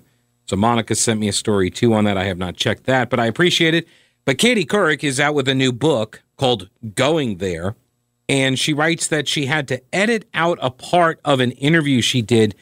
so 0.52 0.56
Monica 0.56 0.94
sent 0.94 1.18
me 1.18 1.28
a 1.28 1.32
story 1.32 1.70
too 1.70 1.94
on 1.94 2.04
that. 2.04 2.18
I 2.18 2.24
have 2.24 2.36
not 2.36 2.56
checked 2.56 2.84
that, 2.84 3.08
but 3.08 3.18
I 3.18 3.24
appreciate 3.24 3.72
it. 3.72 3.88
But 4.26 4.36
Katie 4.36 4.66
Couric 4.66 5.02
is 5.02 5.18
out 5.18 5.34
with 5.34 5.48
a 5.48 5.54
new 5.54 5.72
book 5.72 6.22
called 6.36 6.68
Going 6.94 7.38
There. 7.38 7.74
And 8.28 8.58
she 8.58 8.74
writes 8.74 9.08
that 9.08 9.28
she 9.28 9.46
had 9.46 9.66
to 9.68 9.80
edit 9.94 10.28
out 10.34 10.58
a 10.60 10.70
part 10.70 11.20
of 11.24 11.40
an 11.40 11.52
interview 11.52 12.02
she 12.02 12.20
did 12.20 12.54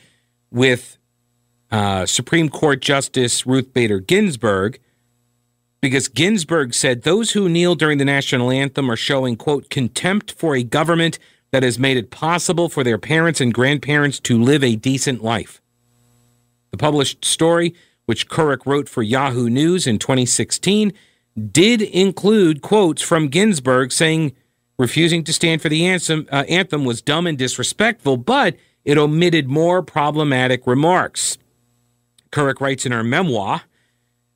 with 0.52 0.98
uh, 1.72 2.06
Supreme 2.06 2.48
Court 2.48 2.80
Justice 2.80 3.44
Ruth 3.44 3.74
Bader 3.74 3.98
Ginsburg 3.98 4.78
because 5.80 6.06
Ginsburg 6.06 6.72
said 6.72 7.02
those 7.02 7.32
who 7.32 7.48
kneel 7.48 7.74
during 7.74 7.98
the 7.98 8.04
national 8.04 8.52
anthem 8.52 8.88
are 8.88 8.94
showing, 8.94 9.34
quote, 9.34 9.68
contempt 9.68 10.30
for 10.38 10.54
a 10.54 10.62
government 10.62 11.18
that 11.50 11.64
has 11.64 11.76
made 11.76 11.96
it 11.96 12.12
possible 12.12 12.68
for 12.68 12.84
their 12.84 12.98
parents 12.98 13.40
and 13.40 13.52
grandparents 13.52 14.20
to 14.20 14.40
live 14.40 14.62
a 14.62 14.76
decent 14.76 15.24
life. 15.24 15.60
The 16.70 16.76
published 16.76 17.24
story, 17.24 17.74
which 18.06 18.28
Couric 18.28 18.66
wrote 18.66 18.88
for 18.88 19.02
Yahoo 19.02 19.48
News 19.48 19.86
in 19.86 19.98
2016, 19.98 20.92
did 21.50 21.82
include 21.82 22.62
quotes 22.62 23.02
from 23.02 23.28
Ginsburg 23.28 23.92
saying 23.92 24.32
refusing 24.78 25.22
to 25.24 25.32
stand 25.32 25.60
for 25.60 25.68
the 25.68 25.86
anthem, 25.86 26.26
uh, 26.32 26.44
anthem 26.48 26.84
was 26.84 27.02
dumb 27.02 27.26
and 27.26 27.36
disrespectful, 27.36 28.16
but 28.16 28.56
it 28.84 28.96
omitted 28.96 29.48
more 29.48 29.82
problematic 29.82 30.66
remarks. 30.66 31.38
Couric 32.32 32.60
writes 32.60 32.86
in 32.86 32.92
her 32.92 33.04
memoir 33.04 33.62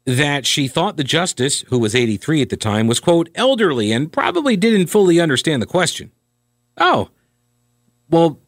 that 0.04 0.44
she 0.44 0.68
thought 0.68 0.96
the 0.96 1.04
justice, 1.04 1.62
who 1.68 1.78
was 1.78 1.94
83 1.94 2.42
at 2.42 2.50
the 2.50 2.56
time, 2.56 2.86
was, 2.86 3.00
quote, 3.00 3.30
elderly 3.34 3.90
and 3.90 4.12
probably 4.12 4.56
didn't 4.56 4.88
fully 4.88 5.18
understand 5.18 5.62
the 5.62 5.66
question. 5.66 6.10
Oh, 6.76 7.08
well, 8.10 8.38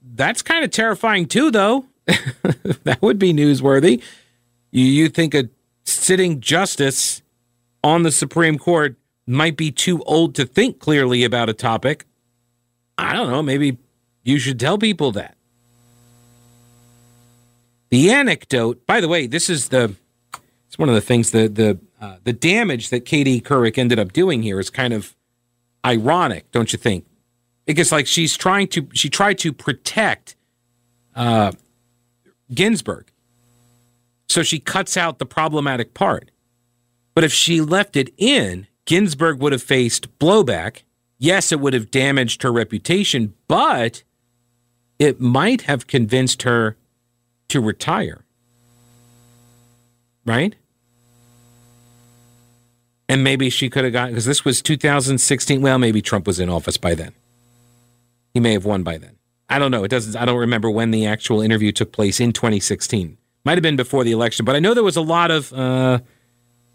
that's 0.00 0.42
kind 0.42 0.64
of 0.64 0.70
terrifying 0.70 1.26
too, 1.26 1.50
though. 1.50 1.86
that 2.84 2.98
would 3.02 3.18
be 3.18 3.32
newsworthy. 3.32 4.02
You, 4.70 4.84
you 4.84 5.08
think 5.08 5.34
a 5.34 5.48
sitting 5.84 6.40
justice 6.40 7.22
on 7.82 8.02
the 8.02 8.12
Supreme 8.12 8.58
Court 8.58 8.96
might 9.26 9.56
be 9.56 9.70
too 9.70 10.02
old 10.04 10.34
to 10.36 10.46
think 10.46 10.78
clearly 10.78 11.24
about 11.24 11.48
a 11.48 11.52
topic. 11.52 12.06
I 12.98 13.12
don't 13.12 13.30
know. 13.30 13.42
Maybe 13.42 13.78
you 14.22 14.38
should 14.38 14.58
tell 14.58 14.78
people 14.78 15.12
that. 15.12 15.36
The 17.90 18.10
anecdote, 18.10 18.86
by 18.86 19.00
the 19.00 19.08
way, 19.08 19.26
this 19.26 19.48
is 19.48 19.68
the 19.68 19.94
it's 20.66 20.78
one 20.78 20.88
of 20.88 20.94
the 20.94 21.00
things 21.00 21.30
the 21.30 21.48
the 21.48 21.78
uh, 22.00 22.16
the 22.24 22.32
damage 22.32 22.90
that 22.90 23.04
Katie 23.04 23.40
Couric 23.40 23.78
ended 23.78 23.98
up 23.98 24.12
doing 24.12 24.42
here 24.42 24.60
is 24.60 24.70
kind 24.70 24.92
of 24.92 25.16
ironic, 25.84 26.50
don't 26.50 26.72
you 26.72 26.78
think? 26.78 27.06
Because 27.64 27.92
like 27.92 28.06
she's 28.06 28.36
trying 28.36 28.68
to 28.68 28.88
she 28.92 29.08
tried 29.08 29.38
to 29.38 29.52
protect 29.52 30.36
uh, 31.14 31.52
Ginsburg, 32.52 33.10
so 34.28 34.42
she 34.42 34.58
cuts 34.58 34.96
out 34.96 35.18
the 35.18 35.26
problematic 35.26 35.94
part. 35.94 36.30
But 37.14 37.24
if 37.24 37.32
she 37.32 37.60
left 37.60 37.96
it 37.96 38.12
in, 38.16 38.66
Ginsburg 38.84 39.40
would 39.40 39.52
have 39.52 39.62
faced 39.62 40.18
blowback. 40.18 40.82
Yes, 41.18 41.50
it 41.50 41.60
would 41.60 41.72
have 41.72 41.90
damaged 41.90 42.42
her 42.42 42.52
reputation, 42.52 43.34
but 43.48 44.02
it 44.98 45.20
might 45.20 45.62
have 45.62 45.86
convinced 45.86 46.42
her 46.42 46.76
to 47.48 47.60
retire. 47.60 48.24
Right? 50.24 50.54
And 53.08 53.22
maybe 53.22 53.50
she 53.50 53.70
could 53.70 53.84
have 53.84 53.92
gotten, 53.92 54.10
because 54.10 54.24
this 54.24 54.44
was 54.44 54.60
2016. 54.60 55.62
Well, 55.62 55.78
maybe 55.78 56.02
Trump 56.02 56.26
was 56.26 56.40
in 56.40 56.48
office 56.48 56.76
by 56.76 56.94
then. 56.94 57.12
He 58.34 58.40
may 58.40 58.52
have 58.52 58.64
won 58.64 58.82
by 58.82 58.98
then. 58.98 59.16
I 59.48 59.58
don't 59.58 59.70
know. 59.70 59.84
It 59.84 59.88
doesn't, 59.88 60.16
I 60.16 60.24
don't 60.24 60.38
remember 60.38 60.70
when 60.70 60.90
the 60.90 61.06
actual 61.06 61.40
interview 61.40 61.72
took 61.72 61.92
place 61.92 62.20
in 62.20 62.32
2016. 62.32 63.16
Might 63.44 63.52
have 63.52 63.62
been 63.62 63.76
before 63.76 64.02
the 64.02 64.12
election, 64.12 64.44
but 64.44 64.56
I 64.56 64.58
know 64.58 64.74
there 64.74 64.82
was 64.82 64.96
a 64.96 65.02
lot 65.02 65.30
of, 65.30 65.52
uh, 65.52 66.00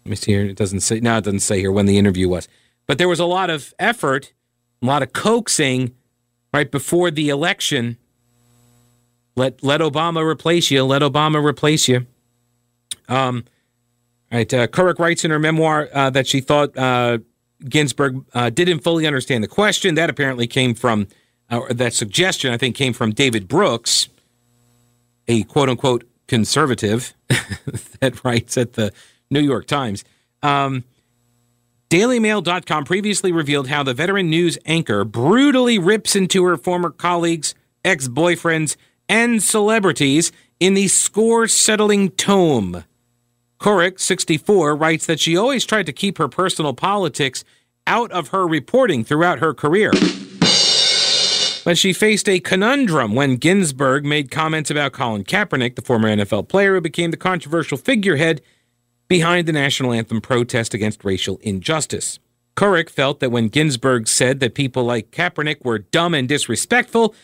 let 0.04 0.10
me 0.10 0.16
see 0.16 0.32
here. 0.32 0.44
It 0.44 0.56
doesn't 0.56 0.80
say, 0.80 1.00
no, 1.00 1.18
it 1.18 1.24
doesn't 1.24 1.40
say 1.40 1.60
here 1.60 1.70
when 1.72 1.86
the 1.86 1.98
interview 1.98 2.28
was. 2.28 2.48
But 2.86 2.98
there 2.98 3.08
was 3.08 3.20
a 3.20 3.26
lot 3.26 3.50
of 3.50 3.74
effort, 3.78 4.32
a 4.82 4.86
lot 4.86 5.02
of 5.02 5.12
coaxing 5.12 5.94
right 6.52 6.70
before 6.70 7.10
the 7.10 7.28
election 7.28 7.98
let 9.36 9.62
let 9.62 9.80
Obama 9.80 10.24
replace 10.24 10.70
you. 10.70 10.84
Let 10.84 11.02
Obama 11.02 11.42
replace 11.42 11.88
you. 11.88 12.06
Um, 13.08 13.44
right. 14.30 14.52
Uh, 14.52 14.66
Couric 14.66 14.98
writes 14.98 15.24
in 15.24 15.30
her 15.30 15.38
memoir 15.38 15.88
uh, 15.92 16.10
that 16.10 16.26
she 16.26 16.40
thought 16.40 16.76
uh, 16.76 17.18
Ginsburg 17.68 18.24
uh, 18.34 18.50
didn't 18.50 18.80
fully 18.80 19.06
understand 19.06 19.42
the 19.42 19.48
question. 19.48 19.94
That 19.94 20.10
apparently 20.10 20.46
came 20.46 20.74
from, 20.74 21.08
or 21.52 21.72
that 21.72 21.92
suggestion, 21.94 22.52
I 22.52 22.56
think, 22.56 22.74
came 22.74 22.92
from 22.92 23.12
David 23.12 23.46
Brooks, 23.46 24.08
a 25.28 25.42
quote 25.44 25.68
unquote 25.68 26.04
conservative 26.26 27.14
that 28.00 28.24
writes 28.24 28.56
at 28.56 28.72
the 28.72 28.92
New 29.30 29.40
York 29.40 29.66
Times. 29.66 30.04
Um, 30.42 30.84
DailyMail.com 31.90 32.84
previously 32.84 33.32
revealed 33.32 33.68
how 33.68 33.82
the 33.82 33.92
veteran 33.92 34.30
news 34.30 34.56
anchor 34.64 35.04
brutally 35.04 35.78
rips 35.78 36.16
into 36.16 36.42
her 36.44 36.56
former 36.56 36.88
colleagues, 36.88 37.54
ex 37.84 38.08
boyfriends, 38.08 38.76
and 39.10 39.42
celebrities 39.42 40.32
in 40.58 40.72
the 40.72 40.88
score 40.88 41.46
settling 41.46 42.10
tome. 42.12 42.84
Couric, 43.60 44.00
64, 44.00 44.74
writes 44.74 45.06
that 45.06 45.20
she 45.20 45.36
always 45.36 45.64
tried 45.66 45.86
to 45.86 45.92
keep 45.92 46.18
her 46.18 46.28
personal 46.28 46.72
politics 46.72 47.44
out 47.86 48.10
of 48.10 48.28
her 48.28 48.46
reporting 48.46 49.04
throughout 49.04 49.40
her 49.40 49.52
career. 49.52 49.90
But 51.64 51.78
she 51.78 51.92
faced 51.92 52.28
a 52.28 52.40
conundrum 52.40 53.14
when 53.14 53.36
Ginsburg 53.36 54.04
made 54.04 54.30
comments 54.30 54.70
about 54.70 54.92
Colin 54.92 55.22
Kaepernick, 55.22 55.76
the 55.76 55.82
former 55.82 56.08
NFL 56.08 56.48
player 56.48 56.74
who 56.74 56.80
became 56.80 57.12
the 57.12 57.16
controversial 57.16 57.78
figurehead 57.78 58.42
behind 59.06 59.46
the 59.46 59.52
national 59.52 59.92
anthem 59.92 60.20
protest 60.20 60.74
against 60.74 61.04
racial 61.04 61.38
injustice. 61.42 62.18
Couric 62.56 62.90
felt 62.90 63.20
that 63.20 63.30
when 63.30 63.48
Ginsburg 63.48 64.08
said 64.08 64.40
that 64.40 64.54
people 64.54 64.84
like 64.84 65.10
Kaepernick 65.10 65.64
were 65.64 65.78
dumb 65.78 66.14
and 66.14 66.28
disrespectful, 66.28 67.14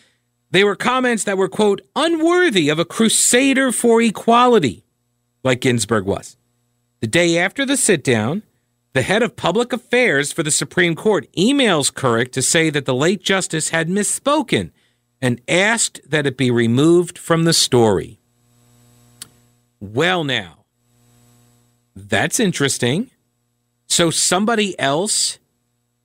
they 0.51 0.65
were 0.65 0.77
comments 0.77 1.25
that 1.25 1.37
were, 1.37 1.49
quote, 1.49 1.83
unworthy 1.97 2.69
of 2.69 2.79
a 2.79 2.85
crusader 2.85 3.73
for 3.73 4.01
equality, 4.01 4.85
like 5.43 5.61
Ginsburg 5.61 6.05
was. 6.07 6.37
The 7.01 7.07
day 7.07 7.39
after 7.39 7.67
the 7.67 7.77
sit 7.77 8.03
down, 8.03 8.43
the 8.93 9.03
head 9.03 9.23
of 9.23 9.37
public 9.37 9.73
affairs 9.73 10.33
for 10.33 10.43
the 10.43 10.51
Supreme 10.51 10.95
Court 10.95 11.31
emails 11.37 11.93
Couric 11.93 12.33
to 12.33 12.43
say 12.43 12.71
that 12.71 12.85
the 12.85 12.95
late 12.95 13.23
justice 13.23 13.69
had 13.69 13.89
misspoken 13.89 14.71
and 15.21 15.41
asked 15.49 16.01
that 16.09 16.27
it 16.27 16.37
be 16.37 16.51
removed 16.51 17.19
from 17.19 17.45
the 17.45 17.53
story. 17.53 18.21
Well, 19.81 20.25
now, 20.25 20.65
that's 21.95 22.41
interesting. 22.41 23.11
So 23.87 24.11
somebody 24.11 24.79
else 24.79 25.39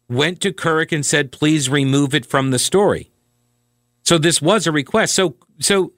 went 0.10 0.42
to 0.42 0.52
Couric 0.52 0.92
and 0.92 1.06
said, 1.06 1.32
please 1.32 1.70
remove 1.70 2.14
it 2.14 2.26
from 2.26 2.52
the 2.52 2.60
story. 2.60 3.12
So 4.04 4.18
this 4.18 4.42
was 4.42 4.68
a 4.68 4.72
request. 4.72 5.16
So 5.16 5.36
so 5.60 5.94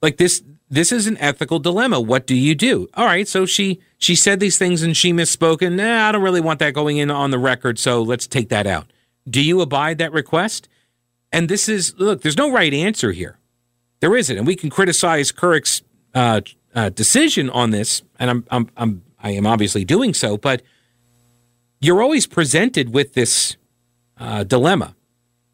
like 0.00 0.16
this 0.16 0.42
this 0.72 0.90
is 0.90 1.06
an 1.06 1.18
ethical 1.18 1.58
dilemma. 1.58 2.00
What 2.00 2.26
do 2.26 2.34
you 2.34 2.54
do? 2.54 2.88
All 2.94 3.04
right, 3.04 3.28
so 3.28 3.44
she 3.44 3.80
she 3.98 4.16
said 4.16 4.40
these 4.40 4.56
things 4.56 4.82
and 4.82 4.96
she 4.96 5.12
misspoke 5.12 5.64
and 5.64 5.80
I 5.80 6.10
don't 6.10 6.22
really 6.22 6.40
want 6.40 6.58
that 6.60 6.72
going 6.72 6.96
in 6.96 7.10
on 7.10 7.30
the 7.30 7.38
record, 7.38 7.78
so 7.78 8.02
let's 8.02 8.26
take 8.26 8.48
that 8.48 8.66
out. 8.66 8.90
Do 9.28 9.42
you 9.42 9.60
abide 9.60 9.98
that 9.98 10.12
request? 10.12 10.68
And 11.30 11.48
this 11.48 11.68
is 11.68 11.94
look, 11.98 12.22
there's 12.22 12.38
no 12.38 12.50
right 12.50 12.72
answer 12.72 13.12
here. 13.12 13.38
There 14.00 14.16
isn't, 14.16 14.36
and 14.36 14.46
we 14.46 14.56
can 14.56 14.70
criticize 14.70 15.30
Couric's 15.30 15.82
uh, 16.14 16.40
uh, 16.74 16.88
decision 16.88 17.50
on 17.50 17.70
this, 17.70 18.02
and 18.18 18.30
I'm, 18.30 18.44
I'm 18.50 18.70
I'm 18.76 19.02
I 19.22 19.30
am 19.32 19.46
obviously 19.46 19.84
doing 19.84 20.14
so, 20.14 20.36
but 20.36 20.62
you're 21.80 22.02
always 22.02 22.26
presented 22.26 22.94
with 22.94 23.12
this 23.12 23.56
uh, 24.18 24.42
dilemma 24.44 24.96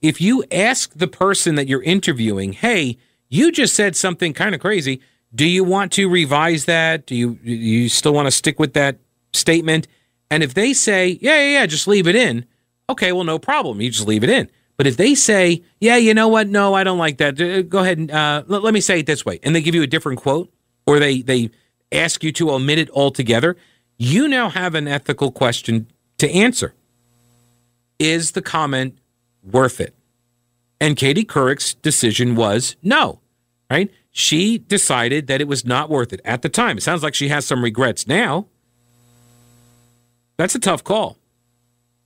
if 0.01 0.21
you 0.21 0.45
ask 0.53 0.93
the 0.95 1.09
person 1.09 1.57
that 1.57 1.69
you're 1.69 1.83
interviewing, 1.83 2.53
hey, 2.53 2.99
you 3.29 3.53
just 3.53 3.75
said 3.75 3.97
something 3.97 4.33
kind 4.33 4.55
of 4.55 4.61
crazy. 4.61 5.01
Do 5.35 5.47
you 5.47 5.65
want 5.65 5.93
to 5.93 6.09
revise 6.09 6.65
that? 6.65 7.07
Do 7.07 7.15
you 7.15 7.39
you 7.43 7.89
still 7.89 8.15
want 8.15 8.27
to 8.27 8.31
stick 8.31 8.59
with 8.59 8.73
that 8.75 8.99
statement? 9.33 9.87
And 10.31 10.43
if 10.43 10.55
they 10.55 10.73
say, 10.73 11.19
yeah, 11.21 11.37
yeah, 11.37 11.53
yeah, 11.61 11.67
just 11.67 11.87
leave 11.87 12.07
it 12.07 12.17
in, 12.17 12.45
okay, 12.91 13.13
well, 13.13 13.25
no 13.25 13.39
problem. 13.39 13.81
You 13.81 13.91
just 13.91 14.07
leave 14.07 14.25
it 14.25 14.31
in. 14.31 14.51
But 14.77 14.87
if 14.87 14.97
they 14.97 15.15
say, 15.15 15.63
yeah, 15.81 15.97
you 15.97 16.15
know 16.15 16.29
what? 16.29 16.49
No, 16.49 16.75
I 16.75 16.85
don't 16.85 16.99
like 16.99 17.19
that. 17.19 17.41
Uh, 17.41 17.63
go 17.63 17.81
ahead 17.81 17.99
and 17.99 18.11
uh, 18.11 18.45
let, 18.47 18.63
let 18.63 18.75
me 18.75 18.81
say 18.81 19.01
it 19.01 19.07
this 19.07 19.25
way. 19.25 19.41
And 19.43 19.55
they 19.55 19.61
give 19.61 19.75
you 19.75 19.83
a 19.83 19.87
different 19.89 20.21
quote 20.21 20.53
or 20.87 20.99
they, 20.99 21.23
they 21.23 21.51
ask 21.91 22.23
you 22.23 22.31
to 22.33 22.53
omit 22.53 22.79
it 22.79 22.91
altogether. 22.91 23.57
You 23.99 24.29
now 24.29 24.49
have 24.51 24.75
an 24.75 24.87
ethical 24.87 25.33
question 25.33 25.89
to 26.19 26.31
answer. 26.31 26.75
Is 27.99 28.33
the 28.33 28.43
comment 28.43 28.97
worth 29.43 29.81
it? 29.81 29.95
And 30.81 30.97
Katie 30.97 31.25
Couric's 31.25 31.75
decision 31.75 32.37
was 32.37 32.77
no, 32.83 33.21
right? 33.71 33.91
She 34.11 34.59
decided 34.59 35.27
that 35.27 35.41
it 35.41 35.49
was 35.49 35.65
not 35.65 35.91
worth 35.91 36.13
it 36.13 36.21
at 36.25 36.43
the 36.43 36.49
time. 36.49 36.79
It 36.79 36.83
sounds 36.83 37.03
like 37.03 37.15
she 37.15 37.29
has 37.29 37.47
some 37.47 37.63
regrets 37.63 38.07
now. 38.07 38.47
That's 40.37 40.55
a 40.55 40.61
tough 40.61 40.85
call. 40.85 41.19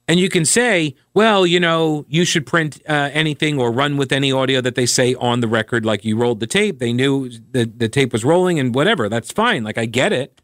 And 0.09 0.19
you 0.19 0.29
can 0.29 0.45
say, 0.45 0.97
well, 1.15 1.47
you 1.47 1.61
know, 1.61 2.05
you 2.09 2.25
should 2.25 2.45
print 2.45 2.83
uh, 2.89 3.11
anything 3.13 3.61
or 3.61 3.71
run 3.71 3.97
with 3.97 4.11
any 4.11 4.33
audio 4.33 4.61
that 4.61 4.75
they 4.75 4.85
say 4.85 5.15
on 5.15 5.41
the 5.41 5.49
record, 5.49 5.87
like 5.87 6.05
you 6.05 6.17
rolled 6.17 6.41
the 6.41 6.47
tape. 6.47 6.81
They 6.81 6.93
knew 6.93 7.29
the, 7.29 7.65
the 7.65 7.89
tape 7.89 8.13
was 8.13 8.25
rolling 8.25 8.59
and 8.59 8.75
whatever. 8.75 9.09
That's 9.09 9.31
fine. 9.31 9.63
Like, 9.63 9.79
I 9.79 9.87
get 9.87 10.13
it. 10.13 10.41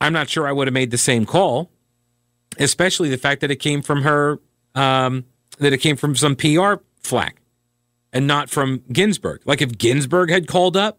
I'm 0.00 0.12
not 0.12 0.28
sure 0.28 0.46
I 0.46 0.52
would 0.52 0.66
have 0.66 0.74
made 0.74 0.90
the 0.90 0.98
same 0.98 1.26
call, 1.26 1.70
especially 2.58 3.08
the 3.08 3.18
fact 3.18 3.40
that 3.40 3.50
it 3.50 3.56
came 3.56 3.82
from 3.82 4.02
her 4.02 4.40
um, 4.74 5.24
that 5.58 5.72
it 5.72 5.78
came 5.78 5.96
from 5.96 6.16
some 6.16 6.36
PR 6.36 6.74
flack 7.00 7.40
and 8.12 8.26
not 8.26 8.50
from 8.50 8.82
Ginsburg. 8.92 9.42
Like 9.44 9.62
if 9.62 9.78
Ginsburg 9.78 10.30
had 10.30 10.46
called 10.46 10.76
up 10.76 10.98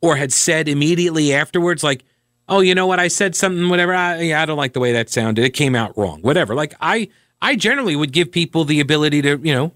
or 0.00 0.16
had 0.16 0.32
said 0.32 0.68
immediately 0.68 1.32
afterwards, 1.32 1.82
like, 1.82 2.04
oh, 2.48 2.60
you 2.60 2.74
know 2.74 2.86
what? 2.86 3.00
I 3.00 3.08
said 3.08 3.34
something, 3.34 3.68
whatever. 3.68 3.94
I, 3.94 4.20
yeah, 4.20 4.42
I 4.42 4.46
don't 4.46 4.58
like 4.58 4.72
the 4.72 4.80
way 4.80 4.92
that 4.92 5.10
sounded. 5.10 5.44
It 5.44 5.50
came 5.50 5.74
out 5.74 5.96
wrong. 5.96 6.20
Whatever. 6.22 6.54
Like 6.54 6.74
I, 6.80 7.08
I 7.40 7.56
generally 7.56 7.96
would 7.96 8.12
give 8.12 8.30
people 8.30 8.64
the 8.64 8.80
ability 8.80 9.22
to, 9.22 9.38
you 9.42 9.54
know, 9.54 9.72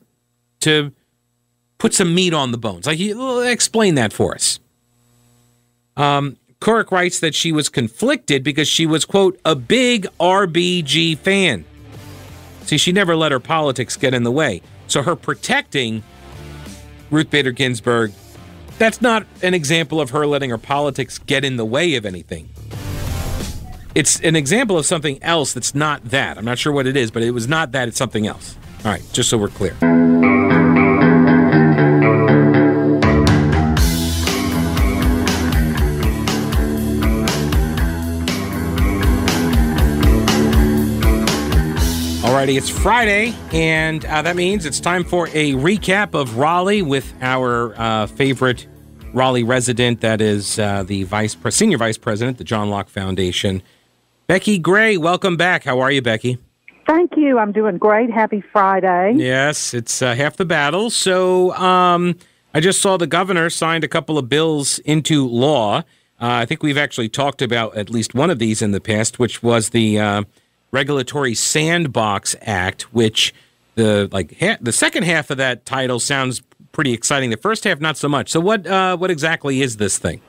to 0.60 0.92
put 1.78 1.94
some 1.94 2.14
meat 2.14 2.34
on 2.34 2.52
the 2.52 2.58
bones. 2.58 2.87
Like, 2.87 2.98
explain 3.00 3.94
that 3.94 4.12
for 4.12 4.34
us. 4.34 4.60
Um, 5.96 6.37
writes 6.66 7.20
that 7.20 7.34
she 7.34 7.52
was 7.52 7.68
conflicted 7.68 8.42
because 8.42 8.68
she 8.68 8.87
was, 8.87 9.04
quote, 9.04 9.40
a 9.44 9.54
big 9.54 10.06
RBG 10.20 11.18
fan. 11.18 11.64
See, 12.68 12.76
she 12.76 12.92
never 12.92 13.16
let 13.16 13.32
her 13.32 13.40
politics 13.40 13.96
get 13.96 14.12
in 14.12 14.25
the 14.25 14.30
way. 14.30 14.60
So 14.88 15.00
her 15.00 15.16
protecting 15.16 16.02
Ruth 17.10 17.30
Bader 17.30 17.50
Ginsburg, 17.50 18.12
that's 18.76 19.00
not 19.00 19.25
an 19.42 19.54
example 19.54 20.02
of 20.02 20.10
her 20.10 20.26
letting 20.26 20.50
her 20.50 20.58
politics 20.58 21.16
get 21.16 21.46
in 21.46 21.56
the 21.56 21.64
way 21.64 21.94
of 21.94 22.04
anything. 22.04 22.50
It's 23.94 24.20
an 24.20 24.37
example 24.37 24.76
of 24.76 24.84
something 24.84 25.18
else 25.22 25.54
that's 25.54 25.75
not 25.75 26.04
that. 26.10 26.37
I'm 26.37 26.44
not 26.44 26.58
sure 26.58 26.75
what 26.75 26.87
it 26.87 26.94
is, 26.94 27.10
but 27.10 27.22
it 27.22 27.30
was 27.30 27.48
not 27.48 27.72
that, 27.72 27.88
it's 27.88 27.96
something 27.96 28.26
else. 28.26 28.54
All 28.84 28.90
right, 28.90 29.02
just 29.14 29.30
so 29.30 29.38
we're 29.38 29.48
clear. 29.48 29.75
Alrighty, 42.49 42.57
it's 42.57 42.71
Friday, 42.71 43.35
and 43.52 44.07
uh, 44.07 44.23
that 44.23 44.35
means 44.35 44.64
it's 44.64 44.81
time 44.81 45.05
for 45.05 45.26
a 45.35 45.52
recap 45.52 46.14
of 46.14 46.38
Raleigh 46.38 46.81
with 46.81 47.12
our 47.21 47.75
uh, 47.78 48.07
favorite 48.07 48.67
Raleigh 49.12 49.43
resident, 49.43 50.00
that 50.00 50.23
is 50.23 50.59
uh, 50.59 50.83
the 50.83 51.02
vice 51.02 51.35
pre- 51.35 51.50
senior 51.50 51.76
vice 51.76 51.99
president, 51.99 52.38
the 52.38 52.45
John 52.45 52.71
Locke 52.71 52.88
Foundation, 52.88 53.62
Becky 54.28 54.57
Gray. 54.57 54.97
Welcome 54.97 55.37
back. 55.37 55.64
How 55.64 55.81
are 55.81 55.90
you, 55.90 56.00
Becky? 56.00 56.38
Thank 56.87 57.19
you. 57.19 57.38
I'm 57.38 57.52
doing 57.52 57.76
great. 57.76 58.11
Happy 58.11 58.40
Friday. 58.40 59.12
Yes, 59.17 59.75
it's 59.75 60.00
uh, 60.00 60.14
half 60.14 60.38
the 60.38 60.47
battle. 60.47 60.88
So 60.88 61.52
um, 61.52 62.17
I 62.55 62.61
just 62.61 62.81
saw 62.81 62.97
the 62.97 63.07
governor 63.07 63.50
signed 63.50 63.85
a 63.85 63.88
couple 63.88 64.17
of 64.17 64.31
bills 64.31 64.78
into 64.81 65.28
law. 65.28 65.81
Uh, 65.81 65.83
I 66.19 66.47
think 66.47 66.62
we've 66.62 66.78
actually 66.78 67.11
talked 67.11 67.43
about 67.43 67.76
at 67.76 67.90
least 67.90 68.14
one 68.14 68.31
of 68.31 68.38
these 68.38 68.62
in 68.62 68.71
the 68.71 68.81
past, 68.81 69.19
which 69.19 69.43
was 69.43 69.69
the 69.69 70.00
uh, 70.00 70.23
Regulatory 70.70 71.34
Sandbox 71.34 72.37
Act, 72.42 72.92
which 72.94 73.34
the 73.75 74.08
like 74.12 74.37
ha- 74.38 74.58
the 74.60 74.72
second 74.72 75.04
half 75.04 75.30
of 75.30 75.38
that 75.38 75.64
title 75.64 75.98
sounds 75.98 76.42
pretty 76.72 76.92
exciting. 76.92 77.30
The 77.30 77.37
first 77.37 77.64
half, 77.64 77.80
not 77.80 77.96
so 77.96 78.08
much. 78.08 78.28
So, 78.30 78.40
what 78.40 78.66
uh, 78.66 78.96
what 78.96 79.10
exactly 79.10 79.62
is 79.62 79.76
this 79.76 79.98
thing? 79.98 80.20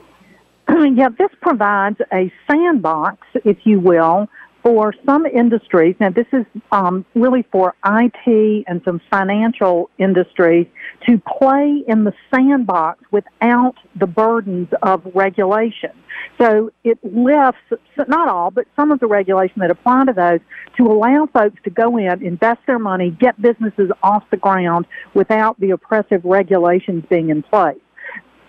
Yeah, 0.94 1.08
this 1.18 1.30
provides 1.42 1.98
a 2.12 2.32
sandbox, 2.48 3.26
if 3.44 3.58
you 3.64 3.80
will, 3.80 4.28
for 4.62 4.94
some 5.06 5.26
industries. 5.26 5.96
Now, 6.00 6.10
this 6.10 6.26
is 6.32 6.44
um, 6.72 7.04
really 7.14 7.44
for 7.50 7.74
IT 7.84 8.64
and 8.66 8.80
some 8.84 9.00
financial 9.10 9.90
industries 9.98 10.66
to 11.06 11.20
play 11.38 11.82
in 11.86 12.04
the 12.04 12.12
sandbox 12.34 13.02
without 13.10 13.74
the 13.96 14.06
burdens 14.06 14.68
of 14.82 15.02
regulation. 15.14 15.90
So 16.38 16.70
it 16.84 16.98
lifts, 17.02 17.60
not 18.08 18.28
all, 18.28 18.50
but 18.50 18.66
some 18.76 18.90
of 18.90 19.00
the 19.00 19.06
regulation 19.06 19.60
that 19.60 19.70
apply 19.70 20.04
to 20.06 20.12
those 20.12 20.40
to 20.76 20.86
allow 20.86 21.26
folks 21.32 21.60
to 21.64 21.70
go 21.70 21.96
in, 21.96 22.24
invest 22.24 22.60
their 22.66 22.78
money, 22.78 23.10
get 23.10 23.40
businesses 23.40 23.90
off 24.02 24.24
the 24.30 24.36
ground 24.36 24.86
without 25.14 25.58
the 25.60 25.70
oppressive 25.70 26.24
regulations 26.24 27.04
being 27.08 27.30
in 27.30 27.42
place. 27.42 27.78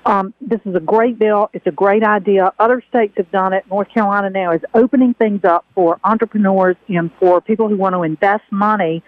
Um, 0.06 0.34
this 0.42 0.60
is 0.66 0.74
a 0.76 0.80
great 0.80 1.20
bill. 1.20 1.50
It's 1.54 1.68
a 1.68 1.72
great 1.72 2.04
idea. 2.04 2.52
Other 2.60 2.84
states 2.90 3.14
have 3.18 3.32
done 3.32 3.54
it. 3.54 3.66
North 3.70 3.90
Carolina 3.90 4.30
now 4.30 4.52
is 4.52 4.62
opening 4.74 5.14
things 5.14 5.44
up 5.44 5.66
for 5.76 6.00
entrepreneurs 6.04 6.76
and 6.88 7.12
for 7.20 7.40
people 7.40 7.68
who 7.70 7.78
want 7.78 7.94
to 7.94 8.04
invest 8.04 8.44
money. 8.52 9.04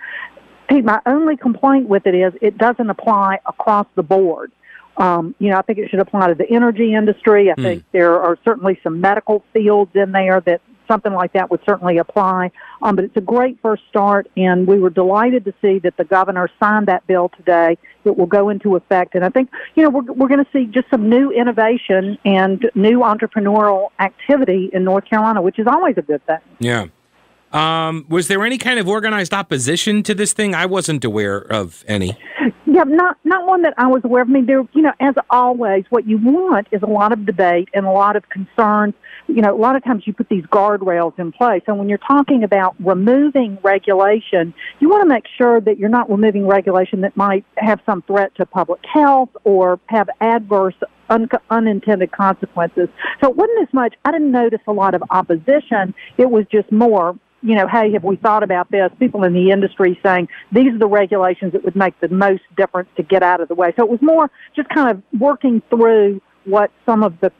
Pete, 0.69 0.86
my 0.86 1.01
only 1.06 1.36
complaint 1.36 1.89
with 1.89 2.06
it 2.06 2.15
is 2.15 2.34
it 2.41 2.58
doesn't 2.58 2.89
apply 2.89 3.39
across 3.45 3.88
the 3.95 4.03
board. 4.03 4.51
Um, 4.97 5.34
you 5.39 5.49
know, 5.49 5.58
I 5.58 5.63
think 5.63 5.79
it 5.79 5.89
should 5.89 5.99
apply 5.99 6.27
to 6.27 6.36
the 6.36 6.49
energy 6.49 6.93
industry. 6.93 7.49
I 7.49 7.56
mm. 7.56 7.63
think 7.63 7.84
there 7.91 8.19
are 8.19 8.38
certainly 8.45 8.79
some 8.84 9.01
medical 9.01 9.43
fields 9.51 9.91
in 9.95 10.12
there 10.12 10.41
that 10.41 10.62
something 10.88 11.13
like 11.13 11.34
that 11.34 11.52
would 11.52 11.62
certainly 11.65 11.98
apply. 11.98 12.52
Um, 12.82 12.96
but 12.96 13.06
it's 13.06 13.17
a 13.17 13.22
great 13.22 13.60
first 13.62 13.84
start, 13.89 14.28
and 14.36 14.67
we 14.67 14.80
were 14.80 14.89
delighted 14.89 15.46
to 15.46 15.54
see 15.62 15.80
that 15.80 15.98
the 15.98 16.04
governor 16.04 16.50
signed 16.60 16.88
that 16.88 17.06
bill 17.08 17.30
today. 17.38 17.78
It 18.06 18.17
will 18.17 18.26
go 18.26 18.50
into 18.50 18.76
effect, 18.76 19.15
and 19.15 19.24
I 19.24 19.30
think 19.30 19.50
you 19.76 19.84
know 19.84 19.89
we're 19.89 20.13
we're 20.13 20.28
going 20.28 20.43
to 20.43 20.52
see 20.52 20.65
just 20.65 20.89
some 20.89 21.10
new 21.10 21.32
innovation 21.32 22.17
and 22.26 22.69
new 22.76 23.00
entrepreneurial 23.00 23.89
activity 24.00 24.69
in 24.74 24.84
North 24.84 25.06
Carolina, 25.06 25.41
which 25.41 25.60
is 25.60 25.67
always 25.67 25.98
a 25.98 26.02
good 26.02 26.26
thing. 26.26 26.39
Yeah. 26.60 26.88
Um, 27.54 28.06
was 28.10 28.28
there 28.28 28.43
any 28.43 28.58
kind 28.58 28.80
of 28.80 28.89
organized 28.89 29.34
opposition 29.34 30.02
to 30.04 30.15
this 30.15 30.34
thing? 30.34 30.56
I 30.56 30.65
wasn't 30.65 31.06
aware 31.06 31.38
of 31.38 31.86
any. 31.88 32.17
Yeah, 32.73 32.86
not 32.86 33.17
not 33.23 33.45
one 33.45 33.62
that 33.62 33.75
I 33.77 33.86
was 33.86 34.03
aware 34.03 34.23
of. 34.23 34.29
I 34.29 34.31
mean, 34.31 34.47
there, 34.47 34.67
you 34.73 34.81
know, 34.81 34.93
as 34.99 35.13
always, 35.29 35.86
what 35.91 36.07
you 36.07 36.17
want 36.17 36.69
is 36.71 36.81
a 36.81 36.88
lot 36.88 37.12
of 37.12 37.23
debate 37.23 37.69
and 37.71 37.86
a 37.86 37.91
lot 37.91 38.15
of 38.15 38.27
concerns. 38.29 38.95
You 39.27 39.43
know, 39.43 39.55
a 39.55 39.62
lot 39.62 39.75
of 39.75 39.83
times 39.83 40.07
you 40.07 40.13
put 40.13 40.27
these 40.27 40.43
guardrails 40.45 41.19
in 41.19 41.31
place, 41.31 41.62
and 41.67 41.77
when 41.77 41.88
you're 41.88 41.99
talking 41.99 42.43
about 42.43 42.75
removing 42.83 43.59
regulation, 43.62 44.55
you 44.79 44.89
want 44.89 45.03
to 45.03 45.07
make 45.07 45.25
sure 45.38 45.62
that 45.62 45.77
you're 45.77 45.88
not 45.88 46.09
removing 46.09 46.47
regulation 46.47 47.01
that 47.01 47.15
might 47.15 47.45
have 47.57 47.79
some 47.86 48.01
threat 48.01 48.33
to 48.38 48.45
public 48.47 48.81
health 48.91 49.29
or 49.43 49.79
have 49.86 50.09
adverse 50.19 50.73
un- 51.12 51.29
unintended 51.51 52.12
consequences. 52.12 52.89
So 53.21 53.29
it 53.29 53.36
wasn't 53.36 53.62
as 53.62 53.71
much. 53.71 53.93
I 54.03 54.12
didn't 54.12 54.31
notice 54.31 54.62
a 54.65 54.73
lot 54.73 54.95
of 54.95 55.03
opposition. 55.12 55.93
It 56.17 56.31
was 56.31 56.45
just 56.51 56.71
more 56.71 57.15
you 57.43 57.56
know, 57.56 57.67
hey, 57.67 57.91
have 57.91 58.03
we 58.03 58.15
thought 58.15 58.41
about 58.41 58.71
this? 58.71 58.89
People 58.99 59.23
in 59.23 59.34
the 59.34 59.51
industry 59.51 59.99
saying 60.01 60.29
these 60.51 60.73
are 60.73 60.77
the 60.77 60.88
regulations 60.88 61.51
that 61.53 61.63
would 61.63 61.75
make 61.75 61.99
the 61.99 62.08
most 62.08 62.43
difference 62.56 62.89
to 62.95 63.03
get 63.03 63.21
out 63.21 63.41
of 63.41 63.49
the 63.49 63.56
way. 63.56 63.73
So 63.75 63.84
it 63.84 63.89
was 63.89 64.01
more 64.01 64.32
just 64.56 64.69
kind 64.69 64.89
of 64.89 65.19
working 65.19 65.62
through 65.69 66.21
what 66.45 66.71
some 66.86 67.03
of 67.03 67.19
the 67.19 67.32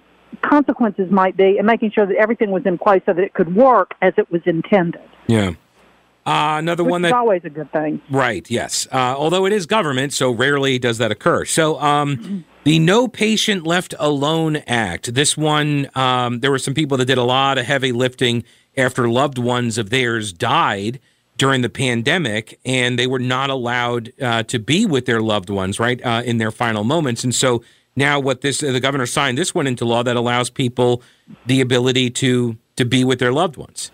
consequences 0.42 1.10
might 1.10 1.38
be 1.38 1.58
and 1.58 1.66
making 1.66 1.92
sure 1.92 2.06
that 2.06 2.16
everything 2.18 2.52
was 2.52 2.66
in 2.66 2.78
place 2.78 3.02
so 3.06 3.14
that 3.14 3.24
it 3.24 3.34
could 3.34 3.56
work 3.56 3.94
as 4.02 4.14
it 4.18 4.30
was 4.32 4.42
intended. 4.46 5.02
Yeah. 5.28 5.54
Uh, 6.26 6.56
another 6.58 6.84
Which 6.84 6.92
one 6.92 7.02
that 7.02 7.12
always 7.12 7.42
a 7.44 7.50
good 7.50 7.70
thing, 7.74 8.02
right? 8.10 8.50
Yes, 8.50 8.88
uh, 8.94 9.14
although 9.18 9.46
it 9.46 9.52
is 9.52 9.66
government, 9.66 10.14
so 10.14 10.32
rarely 10.32 10.80
does 10.80 10.98
that 11.00 11.12
occur. 11.12 11.44
So, 11.44 11.78
um, 11.82 12.46
the 12.64 12.80
No 12.80 13.10
Patient 13.10 13.68
Left 13.68 13.94
Alone 14.00 14.56
Act. 14.66 15.14
This 15.14 15.36
one, 15.36 15.90
um, 15.96 16.40
there 16.40 16.50
were 16.50 16.60
some 16.60 16.74
people 16.74 16.96
that 16.98 17.06
did 17.06 17.18
a 17.18 17.24
lot 17.24 17.58
of 17.58 17.66
heavy 17.66 17.92
lifting 17.92 18.46
after 18.78 19.10
loved 19.10 19.38
ones 19.38 19.78
of 19.78 19.90
theirs 19.90 20.34
died 20.34 21.00
during 21.38 21.62
the 21.62 21.70
pandemic 21.70 22.60
and 22.66 22.98
they 22.98 23.08
were 23.08 23.20
not 23.20 23.50
allowed 23.50 24.14
uh, 24.22 24.44
to 24.44 24.60
be 24.60 24.86
with 24.86 25.06
their 25.06 25.22
loved 25.22 25.50
ones 25.50 25.80
right 25.80 26.04
uh, 26.06 26.22
in 26.26 26.38
their 26.38 26.52
final 26.52 26.84
moments. 26.84 27.24
And 27.24 27.34
so 27.34 27.64
now 27.96 28.20
what 28.20 28.42
this 28.42 28.60
the 28.60 28.80
governor 28.80 29.06
signed 29.06 29.38
this 29.38 29.54
one 29.54 29.68
into 29.68 29.86
law 29.86 30.04
that 30.04 30.16
allows 30.16 30.50
people 30.50 31.02
the 31.46 31.62
ability 31.62 32.10
to 32.10 32.58
to 32.76 32.86
be 32.86 33.04
with 33.04 33.20
their 33.20 33.34
loved 33.34 33.58
ones. 33.58 33.92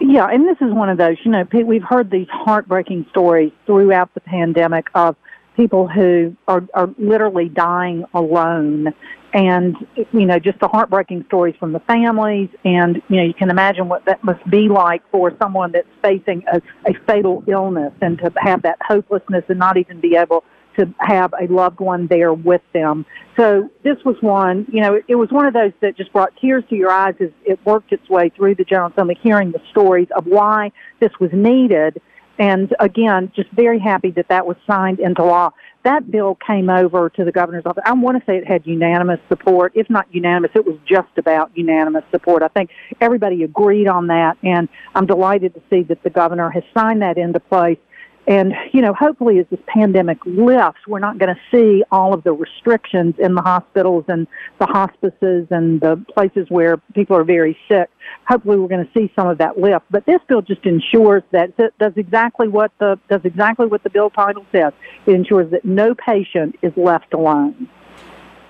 Yeah 0.00 0.26
and 0.26 0.46
this 0.46 0.56
is 0.60 0.72
one 0.72 0.88
of 0.88 0.98
those 0.98 1.16
you 1.24 1.30
know 1.30 1.46
we've 1.52 1.82
heard 1.82 2.10
these 2.10 2.28
heartbreaking 2.30 3.06
stories 3.10 3.52
throughout 3.66 4.12
the 4.14 4.20
pandemic 4.20 4.88
of 4.94 5.16
people 5.56 5.88
who 5.88 6.36
are, 6.46 6.62
are 6.74 6.90
literally 6.98 7.48
dying 7.48 8.04
alone 8.12 8.92
and 9.36 9.76
you 10.12 10.24
know 10.24 10.38
just 10.38 10.58
the 10.60 10.66
heartbreaking 10.66 11.22
stories 11.26 11.54
from 11.60 11.72
the 11.72 11.80
families 11.80 12.48
and 12.64 13.02
you 13.08 13.16
know 13.16 13.22
you 13.22 13.34
can 13.34 13.50
imagine 13.50 13.86
what 13.86 14.02
that 14.06 14.24
must 14.24 14.42
be 14.50 14.66
like 14.66 15.02
for 15.10 15.30
someone 15.38 15.70
that's 15.72 15.86
facing 16.02 16.42
a, 16.50 16.60
a 16.88 16.94
fatal 17.06 17.44
illness 17.46 17.92
and 18.00 18.18
to 18.18 18.32
have 18.38 18.62
that 18.62 18.78
hopelessness 18.80 19.44
and 19.48 19.58
not 19.58 19.76
even 19.76 20.00
be 20.00 20.16
able 20.16 20.42
to 20.78 20.92
have 20.98 21.32
a 21.40 21.46
loved 21.50 21.80
one 21.80 22.06
there 22.06 22.34
with 22.34 22.60
them. 22.74 23.06
So 23.36 23.70
this 23.82 23.96
was 24.04 24.16
one, 24.20 24.66
you 24.70 24.82
know, 24.82 24.94
it, 24.94 25.04
it 25.08 25.14
was 25.14 25.30
one 25.30 25.46
of 25.46 25.54
those 25.54 25.72
that 25.80 25.96
just 25.96 26.12
brought 26.12 26.36
tears 26.38 26.64
to 26.68 26.76
your 26.76 26.90
eyes 26.90 27.14
as 27.18 27.30
it 27.46 27.58
worked 27.64 27.92
its 27.92 28.06
way 28.10 28.28
through 28.28 28.56
the 28.56 28.64
General 28.64 28.90
Assembly, 28.90 29.18
hearing 29.22 29.52
the 29.52 29.62
stories 29.70 30.08
of 30.14 30.26
why 30.26 30.72
this 31.00 31.12
was 31.18 31.30
needed. 31.32 32.00
And 32.38 32.74
again, 32.78 33.32
just 33.34 33.50
very 33.52 33.78
happy 33.78 34.10
that 34.12 34.28
that 34.28 34.46
was 34.46 34.58
signed 34.66 35.00
into 35.00 35.24
law 35.24 35.52
that 35.86 36.10
bill 36.10 36.36
came 36.44 36.68
over 36.68 37.08
to 37.10 37.24
the 37.24 37.30
governor's 37.30 37.64
office. 37.64 37.84
I 37.86 37.92
want 37.92 38.18
to 38.18 38.26
say 38.26 38.36
it 38.36 38.46
had 38.46 38.66
unanimous 38.66 39.20
support. 39.28 39.72
If 39.76 39.88
not 39.88 40.12
unanimous, 40.12 40.50
it 40.56 40.66
was 40.66 40.76
just 40.84 41.16
about 41.16 41.52
unanimous 41.54 42.02
support. 42.10 42.42
I 42.42 42.48
think 42.48 42.70
everybody 43.00 43.44
agreed 43.44 43.86
on 43.86 44.08
that, 44.08 44.36
and 44.42 44.68
I'm 44.96 45.06
delighted 45.06 45.54
to 45.54 45.62
see 45.70 45.82
that 45.84 46.02
the 46.02 46.10
governor 46.10 46.50
has 46.50 46.64
signed 46.76 47.02
that 47.02 47.18
into 47.18 47.38
place. 47.38 47.78
And, 48.26 48.54
you 48.72 48.82
know, 48.82 48.92
hopefully 48.92 49.38
as 49.38 49.46
this 49.50 49.60
pandemic 49.68 50.18
lifts, 50.26 50.80
we're 50.88 50.98
not 50.98 51.18
going 51.18 51.32
to 51.32 51.40
see 51.50 51.84
all 51.92 52.12
of 52.12 52.24
the 52.24 52.32
restrictions 52.32 53.14
in 53.18 53.34
the 53.34 53.42
hospitals 53.42 54.04
and 54.08 54.26
the 54.58 54.66
hospices 54.66 55.46
and 55.50 55.80
the 55.80 56.04
places 56.12 56.46
where 56.48 56.78
people 56.94 57.16
are 57.16 57.22
very 57.22 57.56
sick. 57.68 57.88
Hopefully 58.26 58.58
we're 58.58 58.68
going 58.68 58.84
to 58.84 58.90
see 58.92 59.12
some 59.14 59.28
of 59.28 59.38
that 59.38 59.58
lift. 59.58 59.84
But 59.90 60.06
this 60.06 60.20
bill 60.26 60.42
just 60.42 60.66
ensures 60.66 61.22
that 61.30 61.52
it 61.56 61.72
does 61.78 61.92
exactly 61.94 62.48
what 62.48 62.72
the, 62.80 62.98
does 63.08 63.20
exactly 63.24 63.66
what 63.66 63.84
the 63.84 63.90
bill 63.90 64.10
title 64.10 64.44
says. 64.50 64.72
It 65.06 65.14
ensures 65.14 65.50
that 65.52 65.64
no 65.64 65.94
patient 65.94 66.56
is 66.62 66.72
left 66.76 67.14
alone. 67.14 67.68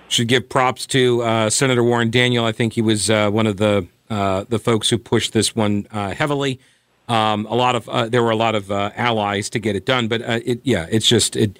Should 0.08 0.28
give 0.28 0.48
props 0.48 0.86
to 0.86 1.22
uh, 1.22 1.50
Senator 1.50 1.84
Warren 1.84 2.10
Daniel. 2.10 2.46
I 2.46 2.52
think 2.52 2.74
he 2.74 2.82
was 2.82 3.10
uh, 3.10 3.28
one 3.28 3.46
of 3.46 3.56
the 3.58 3.86
uh, 4.08 4.44
the 4.48 4.60
folks 4.60 4.88
who 4.88 4.98
pushed 4.98 5.32
this 5.32 5.56
one 5.56 5.86
uh, 5.90 6.14
heavily. 6.14 6.60
Um, 7.08 7.46
a 7.46 7.54
lot 7.54 7.76
of 7.76 7.88
uh, 7.88 8.08
there 8.08 8.22
were 8.22 8.30
a 8.30 8.36
lot 8.36 8.54
of 8.54 8.70
uh, 8.70 8.90
allies 8.96 9.48
to 9.50 9.58
get 9.58 9.76
it 9.76 9.86
done, 9.86 10.08
but 10.08 10.22
uh, 10.22 10.40
it, 10.44 10.60
yeah, 10.64 10.86
it's 10.90 11.06
just 11.06 11.36
it. 11.36 11.58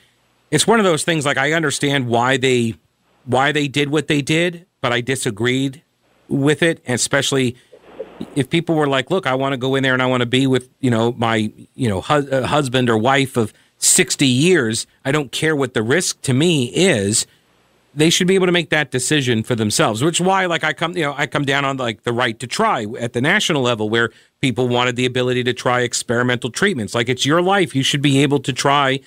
It's 0.51 0.67
one 0.67 0.79
of 0.81 0.85
those 0.85 1.05
things. 1.05 1.25
Like 1.25 1.39
I 1.39 1.53
understand 1.53 2.09
why 2.09 2.37
they 2.37 2.75
why 3.25 3.53
they 3.53 3.69
did 3.69 3.91
what 3.91 4.09
they 4.09 4.23
did, 4.23 4.67
but 4.81 4.93
I 4.93 5.01
disagreed 5.01 5.83
with 6.29 6.63
it, 6.63 6.83
and 6.85 6.95
especially 6.95 7.57
if 8.35 8.51
people 8.51 8.75
were 8.75 8.89
like, 8.89 9.11
"Look, 9.11 9.27
I 9.27 9.35
want 9.35 9.53
to 9.53 9.57
go 9.57 9.77
in 9.77 9.83
there 9.83 9.93
and 9.93 10.03
I 10.03 10.07
want 10.07 10.23
to 10.23 10.27
be 10.27 10.47
with 10.47 10.69
you 10.81 10.91
know 10.91 11.13
my 11.13 11.53
you 11.75 11.89
know 11.89 12.01
hu- 12.01 12.29
uh, 12.29 12.47
husband 12.47 12.91
or 12.91 12.99
wife 12.99 13.37
of 13.37 13.53
sixty 13.79 14.27
years. 14.27 14.87
I 15.05 15.13
don't 15.13 15.31
care 15.31 15.55
what 15.55 15.75
the 15.75 15.83
risk 15.83 16.23
to 16.23 16.35
me 16.35 16.67
is." 16.75 17.27
They 17.95 18.11
should 18.11 18.27
be 18.27 18.35
able 18.35 18.45
to 18.45 18.53
make 18.53 18.69
that 18.69 18.91
decision 18.91 19.43
for 19.43 19.55
themselves, 19.55 20.05
which 20.05 20.21
is 20.21 20.27
why, 20.27 20.45
like, 20.45 20.63
I 20.63 20.75
come, 20.75 20.95
you 20.95 21.05
know, 21.05 21.15
I 21.17 21.27
come 21.27 21.47
down 21.47 21.65
on 21.65 21.79
like 21.79 22.03
the 22.03 22.13
right 22.13 22.39
to 22.41 22.47
try 22.47 22.85
at 23.01 23.15
the 23.15 23.23
national 23.23 23.63
level, 23.63 23.89
where 23.89 24.11
people 24.41 24.69
wanted 24.69 24.97
the 24.97 25.07
ability 25.07 25.45
to 25.45 25.53
try 25.53 25.81
experimental 25.81 26.51
treatments. 26.51 26.95
Like, 26.95 27.09
it's 27.09 27.27
your 27.27 27.43
life; 27.43 27.75
you 27.75 27.83
should 27.83 28.03
be 28.03 28.23
able 28.23 28.41
to 28.41 28.53
try 28.53 29.01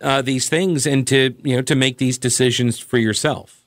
uh, 0.00 0.22
these 0.22 0.48
things 0.48 0.86
and 0.86 1.06
to 1.08 1.34
you 1.42 1.56
know 1.56 1.62
to 1.62 1.74
make 1.74 1.98
these 1.98 2.18
decisions 2.18 2.78
for 2.78 2.98
yourself. 2.98 3.58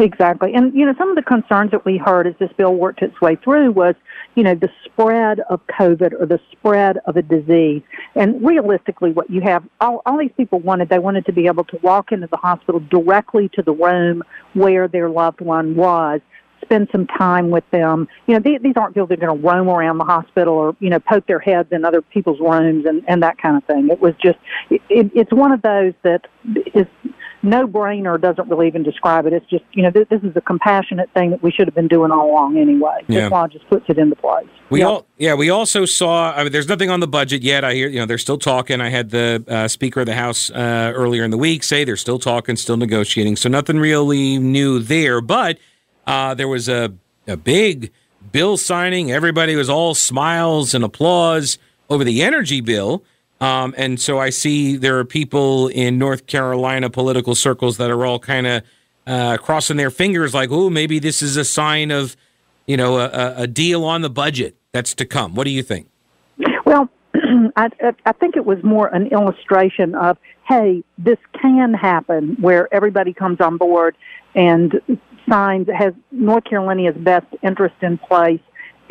Exactly. 0.00 0.54
And, 0.54 0.72
you 0.74 0.86
know, 0.86 0.94
some 0.96 1.10
of 1.10 1.16
the 1.16 1.22
concerns 1.22 1.72
that 1.72 1.84
we 1.84 1.98
heard 1.98 2.26
as 2.26 2.34
this 2.38 2.50
bill 2.56 2.74
worked 2.74 3.02
its 3.02 3.20
way 3.20 3.36
through 3.36 3.72
was, 3.72 3.94
you 4.36 4.44
know, 4.44 4.54
the 4.54 4.70
spread 4.84 5.40
of 5.50 5.60
COVID 5.66 6.12
or 6.20 6.26
the 6.26 6.40
spread 6.52 6.98
of 7.06 7.16
a 7.16 7.22
disease. 7.22 7.82
And 8.14 8.44
realistically, 8.46 9.10
what 9.10 9.28
you 9.30 9.40
have, 9.40 9.64
all, 9.80 10.02
all 10.06 10.18
these 10.18 10.30
people 10.36 10.60
wanted, 10.60 10.88
they 10.88 10.98
wanted 10.98 11.26
to 11.26 11.32
be 11.32 11.46
able 11.46 11.64
to 11.64 11.78
walk 11.82 12.12
into 12.12 12.28
the 12.28 12.36
hospital 12.36 12.80
directly 12.80 13.48
to 13.54 13.62
the 13.62 13.72
room 13.72 14.22
where 14.54 14.86
their 14.86 15.10
loved 15.10 15.40
one 15.40 15.74
was 15.74 16.20
spend 16.62 16.88
some 16.90 17.06
time 17.06 17.50
with 17.50 17.64
them. 17.70 18.08
You 18.26 18.34
know, 18.34 18.40
these, 18.40 18.60
these 18.62 18.74
aren't 18.76 18.94
people 18.94 19.06
that 19.06 19.22
are 19.22 19.26
going 19.26 19.40
to 19.40 19.46
roam 19.46 19.68
around 19.68 19.98
the 19.98 20.04
hospital 20.04 20.54
or, 20.54 20.76
you 20.80 20.90
know, 20.90 21.00
poke 21.00 21.26
their 21.26 21.38
heads 21.38 21.68
in 21.72 21.84
other 21.84 22.02
people's 22.02 22.40
rooms 22.40 22.86
and, 22.86 23.04
and 23.08 23.22
that 23.22 23.38
kind 23.38 23.56
of 23.56 23.64
thing. 23.64 23.88
It 23.90 24.00
was 24.00 24.14
just, 24.22 24.38
it, 24.70 24.82
it, 24.88 25.10
it's 25.14 25.32
one 25.32 25.52
of 25.52 25.62
those 25.62 25.94
that 26.02 26.26
is 26.74 26.86
no 27.42 27.68
brainer 27.68 28.20
doesn't 28.20 28.48
really 28.48 28.66
even 28.66 28.82
describe 28.82 29.24
it. 29.26 29.32
It's 29.32 29.48
just, 29.48 29.64
you 29.72 29.82
know, 29.82 29.90
this, 29.90 30.08
this 30.08 30.22
is 30.22 30.34
a 30.34 30.40
compassionate 30.40 31.08
thing 31.14 31.30
that 31.30 31.42
we 31.42 31.52
should 31.52 31.68
have 31.68 31.74
been 31.74 31.88
doing 31.88 32.10
all 32.10 32.30
along 32.30 32.58
anyway. 32.58 33.04
Yeah. 33.06 33.22
This 33.22 33.30
law 33.30 33.46
just 33.46 33.68
puts 33.68 33.84
it 33.88 33.98
into 33.98 34.16
place. 34.16 34.48
We 34.70 34.80
Yep. 34.80 34.88
all, 34.88 35.06
yeah, 35.16 35.34
we 35.34 35.48
also 35.48 35.84
saw. 35.84 36.32
I 36.34 36.42
mean, 36.42 36.52
there's 36.52 36.68
nothing 36.68 36.90
on 36.90 37.00
the 37.00 37.06
budget 37.06 37.42
yet. 37.42 37.64
I 37.64 37.74
hear, 37.74 37.88
you 37.88 38.00
know, 38.00 38.06
they're 38.06 38.18
still 38.18 38.38
talking. 38.38 38.80
I 38.80 38.88
had 38.88 39.10
the 39.10 39.44
uh, 39.48 39.68
Speaker 39.68 40.00
of 40.00 40.06
the 40.06 40.14
House 40.14 40.50
uh, 40.50 40.92
earlier 40.94 41.24
in 41.24 41.30
the 41.30 41.38
week 41.38 41.62
say 41.62 41.84
they're 41.84 41.96
still 41.96 42.18
talking, 42.18 42.56
still 42.56 42.76
negotiating. 42.76 43.36
So 43.36 43.48
nothing 43.48 43.78
really 43.78 44.38
new 44.38 44.80
there. 44.80 45.20
But 45.20 45.58
uh, 46.08 46.34
there 46.34 46.48
was 46.48 46.68
a 46.68 46.92
a 47.28 47.36
big 47.36 47.92
bill 48.32 48.56
signing. 48.56 49.12
Everybody 49.12 49.54
was 49.54 49.68
all 49.68 49.94
smiles 49.94 50.74
and 50.74 50.82
applause 50.82 51.58
over 51.90 52.02
the 52.02 52.22
energy 52.22 52.60
bill. 52.62 53.04
Um, 53.40 53.74
and 53.76 54.00
so 54.00 54.18
I 54.18 54.30
see 54.30 54.76
there 54.76 54.98
are 54.98 55.04
people 55.04 55.68
in 55.68 55.98
North 55.98 56.26
Carolina 56.26 56.90
political 56.90 57.34
circles 57.34 57.76
that 57.76 57.90
are 57.90 58.04
all 58.04 58.18
kind 58.18 58.46
of 58.46 58.62
uh, 59.06 59.36
crossing 59.36 59.76
their 59.76 59.90
fingers, 59.90 60.34
like, 60.34 60.50
"Oh, 60.50 60.68
maybe 60.70 60.98
this 60.98 61.22
is 61.22 61.36
a 61.36 61.44
sign 61.44 61.90
of, 61.90 62.16
you 62.66 62.76
know, 62.76 62.98
a, 62.98 63.42
a- 63.42 63.46
deal 63.46 63.84
on 63.84 64.02
the 64.02 64.10
budget 64.10 64.56
that's 64.72 64.94
to 64.94 65.04
come." 65.06 65.34
What 65.34 65.44
do 65.44 65.50
you 65.50 65.62
think? 65.62 65.88
Well, 66.64 66.88
I, 67.56 67.70
I 68.04 68.12
think 68.12 68.36
it 68.36 68.44
was 68.44 68.62
more 68.62 68.88
an 68.88 69.06
illustration 69.08 69.94
of, 69.94 70.18
hey, 70.46 70.82
this 70.98 71.18
can 71.40 71.74
happen 71.74 72.36
where 72.40 72.72
everybody 72.74 73.12
comes 73.14 73.40
on 73.40 73.56
board 73.56 73.96
and 74.34 74.80
signs 75.28 75.66
has 75.76 75.92
North 76.10 76.44
Carolina's 76.44 76.96
best 76.96 77.26
interest 77.42 77.76
in 77.82 77.98
place 77.98 78.40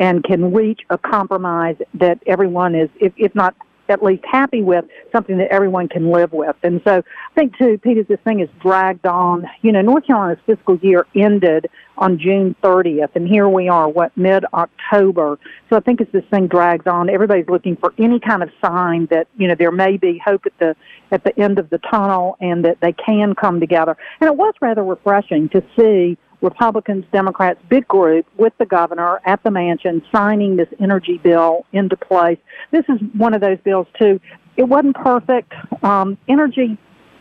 and 0.00 0.22
can 0.22 0.52
reach 0.52 0.80
a 0.90 0.98
compromise 0.98 1.76
that 1.94 2.18
everyone 2.26 2.74
is, 2.74 2.88
if, 3.00 3.12
if 3.16 3.34
not 3.34 3.54
at 3.88 4.02
least 4.02 4.24
happy 4.30 4.62
with, 4.62 4.84
something 5.12 5.38
that 5.38 5.48
everyone 5.50 5.88
can 5.88 6.10
live 6.10 6.32
with. 6.32 6.56
And 6.62 6.80
so 6.86 6.98
I 6.98 7.34
think 7.34 7.56
too, 7.56 7.78
Pete, 7.78 7.98
as 7.98 8.06
this 8.06 8.20
thing 8.24 8.40
is 8.40 8.48
dragged 8.60 9.06
on, 9.06 9.46
you 9.62 9.72
know, 9.72 9.80
North 9.80 10.06
Carolina's 10.06 10.38
fiscal 10.46 10.76
year 10.78 11.06
ended 11.14 11.70
on 11.96 12.18
June 12.18 12.54
30th, 12.62 13.16
and 13.16 13.26
here 13.26 13.48
we 13.48 13.68
are, 13.68 13.88
what, 13.88 14.16
mid-October. 14.16 15.38
So 15.68 15.76
I 15.76 15.80
think 15.80 16.00
as 16.00 16.06
this 16.12 16.24
thing 16.30 16.46
drags 16.46 16.86
on, 16.86 17.10
everybody's 17.10 17.48
looking 17.48 17.76
for 17.76 17.92
any 17.98 18.20
kind 18.20 18.42
of 18.42 18.50
sign 18.64 19.06
that, 19.10 19.26
you 19.36 19.48
know, 19.48 19.54
there 19.58 19.72
may 19.72 19.96
be 19.96 20.20
hope 20.24 20.46
at 20.46 20.56
the, 20.58 20.76
at 21.10 21.24
the 21.24 21.38
end 21.40 21.58
of 21.58 21.70
the 21.70 21.78
tunnel 21.78 22.36
and 22.40 22.64
that 22.64 22.78
they 22.80 22.92
can 22.92 23.34
come 23.34 23.58
together. 23.58 23.96
And 24.20 24.28
it 24.28 24.36
was 24.36 24.54
rather 24.60 24.84
refreshing 24.84 25.48
to 25.48 25.62
see 25.76 26.18
Republicans, 26.40 27.04
Democrats, 27.12 27.60
big 27.68 27.86
group 27.88 28.26
with 28.36 28.52
the 28.58 28.66
governor 28.66 29.20
at 29.24 29.42
the 29.42 29.50
mansion 29.50 30.02
signing 30.12 30.56
this 30.56 30.68
energy 30.80 31.18
bill 31.18 31.66
into 31.72 31.96
place. 31.96 32.38
This 32.70 32.84
is 32.88 33.00
one 33.16 33.34
of 33.34 33.40
those 33.40 33.58
bills 33.60 33.86
too. 33.98 34.20
It 34.56 34.68
wasn't 34.68 34.96
perfect. 34.96 35.52
Um, 35.82 36.18
energy 36.28 36.78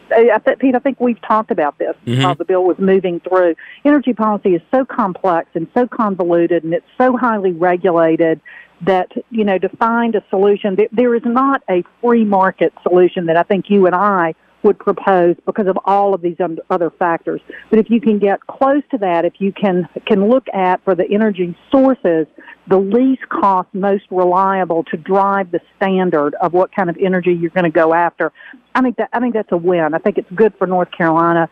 I 0.09 0.39
think, 0.39 0.59
Pete, 0.59 0.73
I 0.73 0.79
think 0.79 1.01
we've 1.01 1.21
talked 1.21 1.51
about 1.51 1.77
this 1.79 1.93
Mhm. 2.05 2.23
while 2.23 2.35
the 2.35 2.45
bill 2.45 2.63
was 2.63 2.79
moving 2.79 3.19
through. 3.19 3.55
Energy 3.83 4.13
policy 4.13 4.55
is 4.55 4.61
so 4.73 4.85
complex 4.85 5.49
and 5.53 5.67
so 5.73 5.85
convoluted, 5.85 6.63
and 6.63 6.73
it's 6.73 6.87
so 6.97 7.17
highly 7.17 7.51
regulated 7.51 8.39
that 8.81 9.11
you 9.31 9.43
know 9.43 9.57
to 9.57 9.69
find 9.69 10.15
a 10.15 10.23
solution, 10.29 10.75
there, 10.75 10.87
there 10.91 11.15
is 11.15 11.25
not 11.25 11.61
a 11.69 11.83
free 12.01 12.23
market 12.23 12.71
solution 12.83 13.25
that 13.25 13.35
I 13.35 13.43
think 13.43 13.69
you 13.69 13.85
and 13.85 13.95
I 13.95 14.35
would 14.63 14.79
propose 14.79 15.35
because 15.45 15.67
of 15.67 15.77
all 15.85 16.13
of 16.13 16.21
these 16.21 16.37
other 16.69 16.89
factors. 16.89 17.41
But 17.69 17.79
if 17.79 17.89
you 17.89 18.01
can 18.01 18.19
get 18.19 18.45
close 18.47 18.83
to 18.91 18.97
that, 18.99 19.25
if 19.25 19.33
you 19.39 19.53
can 19.53 19.87
can 20.05 20.29
look 20.29 20.47
at 20.53 20.83
for 20.83 20.95
the 20.95 21.05
energy 21.09 21.57
sources 21.71 22.27
the 22.67 22.77
least 22.77 23.27
cost, 23.29 23.69
most 23.73 24.03
reliable 24.11 24.83
to 24.85 24.97
drive 24.97 25.51
the 25.51 25.61
standard 25.77 26.35
of 26.41 26.53
what 26.53 26.75
kind 26.75 26.89
of 26.89 26.97
energy 26.99 27.33
you're 27.33 27.49
going 27.51 27.63
to 27.63 27.69
go 27.69 27.93
after. 27.93 28.33
I 28.75 28.81
think 28.81 28.97
that 28.97 29.09
I 29.13 29.19
think 29.19 29.33
that's 29.33 29.51
a 29.51 29.57
win. 29.57 29.93
I 29.93 29.99
think 29.99 30.17
it's 30.17 30.31
good 30.35 30.53
for 30.57 30.67
North 30.67 30.91
Carolina. 30.91 31.49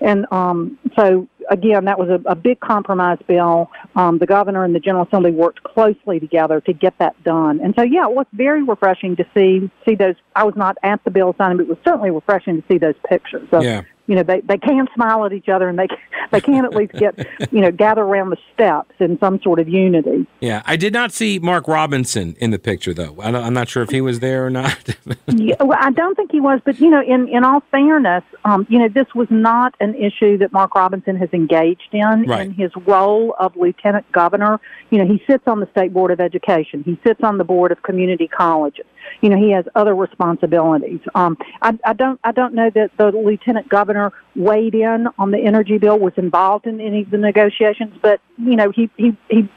And 0.00 0.26
um, 0.30 0.78
so, 0.96 1.26
again, 1.50 1.84
that 1.86 1.98
was 1.98 2.08
a, 2.08 2.20
a 2.28 2.34
big 2.34 2.60
compromise 2.60 3.18
bill. 3.26 3.70
Um, 3.94 4.18
the 4.18 4.26
governor 4.26 4.64
and 4.64 4.74
the 4.74 4.80
General 4.80 5.06
Assembly 5.06 5.30
worked 5.30 5.62
closely 5.62 6.20
together 6.20 6.60
to 6.62 6.72
get 6.72 6.94
that 6.98 7.22
done. 7.24 7.60
And 7.60 7.74
so, 7.76 7.82
yeah, 7.82 8.04
it 8.04 8.12
was 8.12 8.26
very 8.32 8.62
refreshing 8.62 9.16
to 9.16 9.24
see 9.34 9.70
see 9.86 9.94
those. 9.94 10.14
I 10.34 10.44
was 10.44 10.54
not 10.56 10.76
at 10.82 11.02
the 11.04 11.10
bill 11.10 11.34
signing, 11.38 11.56
but 11.56 11.64
it 11.64 11.68
was 11.68 11.78
certainly 11.84 12.10
refreshing 12.10 12.60
to 12.60 12.68
see 12.68 12.78
those 12.78 12.94
pictures. 13.08 13.48
So, 13.50 13.62
Yeah. 13.62 13.82
You 14.06 14.14
know, 14.14 14.22
they 14.22 14.40
they 14.40 14.58
can 14.58 14.86
smile 14.94 15.24
at 15.24 15.32
each 15.32 15.48
other 15.48 15.68
and 15.68 15.78
they 15.78 15.88
they 16.30 16.40
can 16.40 16.64
at 16.64 16.74
least 16.74 16.92
get 16.92 17.16
you 17.52 17.60
know 17.60 17.70
gather 17.70 18.02
around 18.02 18.30
the 18.30 18.36
steps 18.54 18.94
in 19.00 19.18
some 19.18 19.40
sort 19.42 19.58
of 19.58 19.68
unity. 19.68 20.26
Yeah, 20.40 20.62
I 20.64 20.76
did 20.76 20.92
not 20.92 21.12
see 21.12 21.38
Mark 21.38 21.68
Robinson 21.68 22.36
in 22.38 22.50
the 22.50 22.58
picture 22.58 22.94
though. 22.94 23.16
I 23.20 23.30
I'm 23.36 23.54
not 23.54 23.68
sure 23.68 23.82
if 23.82 23.90
he 23.90 24.00
was 24.00 24.20
there 24.20 24.46
or 24.46 24.50
not. 24.50 24.96
yeah, 25.26 25.62
well, 25.62 25.78
I 25.80 25.90
don't 25.90 26.14
think 26.14 26.30
he 26.32 26.40
was, 26.40 26.60
but 26.64 26.80
you 26.80 26.90
know, 26.90 27.02
in 27.02 27.28
in 27.28 27.44
all 27.44 27.62
fairness, 27.70 28.24
um, 28.44 28.66
you 28.68 28.78
know, 28.78 28.88
this 28.88 29.06
was 29.14 29.28
not 29.30 29.74
an 29.80 29.94
issue 29.94 30.38
that 30.38 30.52
Mark 30.52 30.74
Robinson 30.74 31.16
has 31.16 31.28
engaged 31.32 31.88
in 31.92 32.24
Right. 32.26 32.46
in 32.46 32.52
his 32.52 32.70
role 32.86 33.34
of 33.38 33.56
lieutenant 33.56 34.10
governor. 34.12 34.60
You 34.90 34.98
know, 34.98 35.06
he 35.06 35.22
sits 35.26 35.44
on 35.46 35.60
the 35.60 35.68
state 35.70 35.92
board 35.92 36.10
of 36.10 36.20
education. 36.20 36.82
He 36.84 36.98
sits 37.06 37.20
on 37.22 37.38
the 37.38 37.44
board 37.44 37.72
of 37.72 37.82
community 37.82 38.28
colleges. 38.28 38.86
You 39.20 39.28
know, 39.28 39.36
he 39.36 39.50
has 39.52 39.64
other 39.74 39.94
responsibilities. 39.94 41.00
Um, 41.14 41.38
I, 41.62 41.78
I 41.84 41.92
don't, 41.92 42.18
I 42.24 42.32
don't 42.32 42.54
know 42.54 42.70
that 42.74 42.90
the 42.98 43.06
lieutenant 43.12 43.68
governor 43.68 43.95
weighed 44.34 44.74
in 44.74 45.08
on 45.18 45.30
the 45.30 45.38
energy 45.38 45.78
bill, 45.78 45.98
was 45.98 46.12
involved 46.16 46.66
in 46.66 46.80
any 46.80 47.02
of 47.02 47.10
the 47.10 47.18
negotiations, 47.18 47.94
but 48.00 48.20
you 48.38 48.56
know, 48.56 48.70
he 48.70 48.90
he 48.96 49.16
he. 49.28 49.48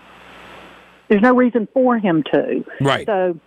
There's 1.08 1.22
no 1.22 1.36
reason 1.36 1.68
for 1.74 1.98
him 1.98 2.24
to. 2.32 2.64
right. 2.82 3.06
So, 3.08 3.40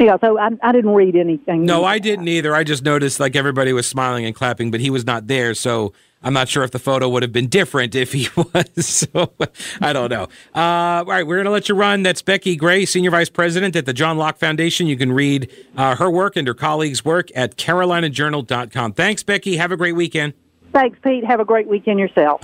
yeah, 0.00 0.16
so 0.20 0.36
I, 0.36 0.48
I 0.62 0.72
didn't 0.72 0.94
read 0.94 1.14
anything. 1.14 1.64
No, 1.64 1.84
I 1.84 2.00
didn't 2.00 2.26
either. 2.26 2.56
I 2.56 2.64
just 2.64 2.82
noticed 2.82 3.20
like 3.20 3.36
everybody 3.36 3.72
was 3.72 3.86
smiling 3.86 4.24
and 4.24 4.34
clapping, 4.34 4.72
but 4.72 4.80
he 4.80 4.90
was 4.90 5.04
not 5.04 5.28
there. 5.28 5.54
So 5.54 5.92
I'm 6.22 6.32
not 6.32 6.48
sure 6.48 6.62
if 6.62 6.70
the 6.70 6.78
photo 6.78 7.08
would 7.08 7.22
have 7.22 7.32
been 7.32 7.48
different 7.48 7.94
if 7.94 8.12
he 8.12 8.28
was. 8.36 8.86
So 8.86 9.32
I 9.80 9.92
don't 9.92 10.10
know. 10.10 10.24
Uh, 10.54 10.58
all 10.98 11.04
right, 11.04 11.26
we're 11.26 11.36
going 11.36 11.46
to 11.46 11.50
let 11.50 11.68
you 11.68 11.74
run. 11.74 12.02
That's 12.02 12.22
Becky 12.22 12.56
Gray, 12.56 12.84
Senior 12.84 13.10
Vice 13.10 13.28
President 13.28 13.74
at 13.76 13.86
the 13.86 13.92
John 13.92 14.18
Locke 14.18 14.38
Foundation. 14.38 14.86
You 14.86 14.96
can 14.96 15.12
read 15.12 15.50
uh, 15.76 15.96
her 15.96 16.10
work 16.10 16.36
and 16.36 16.46
her 16.46 16.54
colleagues' 16.54 17.04
work 17.04 17.30
at 17.34 17.56
carolinajournal.com. 17.56 18.92
Thanks, 18.92 19.22
Becky. 19.22 19.56
Have 19.56 19.72
a 19.72 19.76
great 19.76 19.96
weekend. 19.96 20.34
Thanks, 20.72 20.98
Pete. 21.02 21.24
Have 21.24 21.40
a 21.40 21.44
great 21.44 21.68
weekend 21.68 21.98
yourself. 21.98 22.40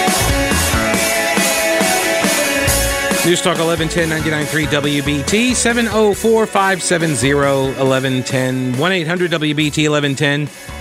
News 3.27 3.43
Talk 3.43 3.59
1110 3.59 4.09
99.3 4.45 4.67
WBT 5.03 5.55
704 5.55 6.47
570 6.47 7.35
1110 7.35 8.79
1 8.79 8.93
800 8.93 9.31
WBT 9.33 9.91
1110. 9.91 10.78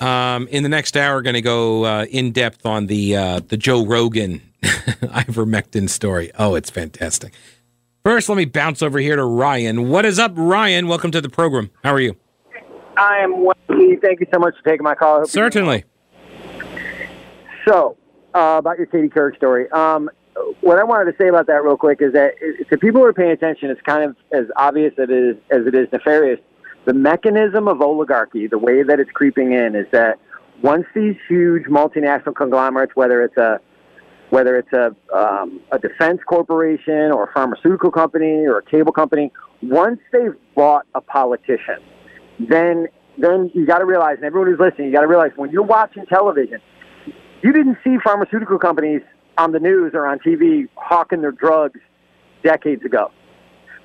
Um, 0.00 0.46
in 0.48 0.62
the 0.62 0.68
next 0.68 0.96
hour, 0.96 1.22
going 1.22 1.34
to 1.34 1.40
go 1.42 1.84
uh, 1.84 2.04
in 2.10 2.30
depth 2.32 2.64
on 2.64 2.86
the 2.86 3.16
uh, 3.16 3.40
the 3.40 3.56
Joe 3.56 3.84
Rogan 3.84 4.40
ivermectin 4.62 5.88
story. 5.88 6.30
Oh, 6.38 6.54
it's 6.54 6.70
fantastic. 6.70 7.32
First, 8.04 8.28
let 8.28 8.36
me 8.36 8.44
bounce 8.44 8.80
over 8.80 8.98
here 9.00 9.16
to 9.16 9.24
Ryan. 9.24 9.88
What 9.88 10.04
is 10.04 10.18
up, 10.18 10.32
Ryan? 10.36 10.86
Welcome 10.88 11.10
to 11.10 11.20
the 11.20 11.28
program. 11.28 11.70
How 11.82 11.92
are 11.92 12.00
you? 12.00 12.16
I 12.96 13.18
am 13.18 13.44
Wendy. 13.44 13.96
Thank 13.96 14.20
you 14.20 14.26
so 14.32 14.38
much 14.38 14.54
for 14.62 14.68
taking 14.70 14.84
my 14.84 14.94
call. 14.94 15.16
I 15.16 15.18
hope 15.18 15.26
you- 15.26 15.30
Certainly. 15.32 15.84
So, 17.66 17.96
uh, 18.34 18.56
about 18.58 18.78
your 18.78 18.86
Katie 18.86 19.08
Kirk 19.08 19.36
story. 19.36 19.68
Um, 19.70 20.08
what 20.60 20.78
I 20.78 20.84
wanted 20.84 21.10
to 21.12 21.18
say 21.22 21.28
about 21.28 21.46
that 21.48 21.64
real 21.64 21.76
quick 21.76 22.00
is 22.00 22.12
that 22.12 22.34
it, 22.40 22.68
to 22.70 22.78
people 22.78 23.00
who 23.00 23.06
are 23.06 23.12
paying 23.12 23.32
attention, 23.32 23.70
it's 23.70 23.80
kind 23.82 24.04
of 24.04 24.16
as 24.32 24.46
obvious 24.56 24.94
as 24.96 25.08
it 25.10 25.12
is, 25.12 25.36
as 25.50 25.66
it 25.66 25.74
is 25.74 25.88
nefarious. 25.92 26.38
The 26.88 26.94
mechanism 26.94 27.68
of 27.68 27.82
oligarchy, 27.82 28.46
the 28.46 28.56
way 28.56 28.82
that 28.82 28.98
it's 28.98 29.10
creeping 29.10 29.52
in, 29.52 29.74
is 29.74 29.84
that 29.92 30.18
once 30.62 30.86
these 30.94 31.16
huge 31.28 31.64
multinational 31.64 32.34
conglomerates, 32.34 32.96
whether 32.96 33.22
it's 33.22 33.36
a 33.36 33.60
whether 34.30 34.56
it's 34.56 34.72
a 34.72 34.96
um, 35.14 35.60
a 35.70 35.78
defense 35.78 36.20
corporation 36.26 37.12
or 37.12 37.24
a 37.24 37.32
pharmaceutical 37.34 37.90
company 37.90 38.46
or 38.46 38.56
a 38.56 38.62
cable 38.62 38.92
company, 38.92 39.30
once 39.60 40.00
they've 40.12 40.34
bought 40.56 40.86
a 40.94 41.02
politician, 41.02 41.76
then 42.48 42.88
then 43.18 43.50
you 43.52 43.66
got 43.66 43.80
to 43.80 43.84
realize, 43.84 44.16
and 44.16 44.24
everyone 44.24 44.48
who's 44.48 44.58
listening, 44.58 44.86
you 44.86 44.94
got 44.94 45.02
to 45.02 45.08
realize 45.08 45.32
when 45.36 45.50
you're 45.50 45.62
watching 45.62 46.06
television, 46.06 46.58
you 47.42 47.52
didn't 47.52 47.76
see 47.84 47.98
pharmaceutical 48.02 48.58
companies 48.58 49.02
on 49.36 49.52
the 49.52 49.60
news 49.60 49.92
or 49.92 50.06
on 50.06 50.20
TV 50.20 50.70
hawking 50.74 51.20
their 51.20 51.32
drugs 51.32 51.80
decades 52.42 52.82
ago, 52.82 53.10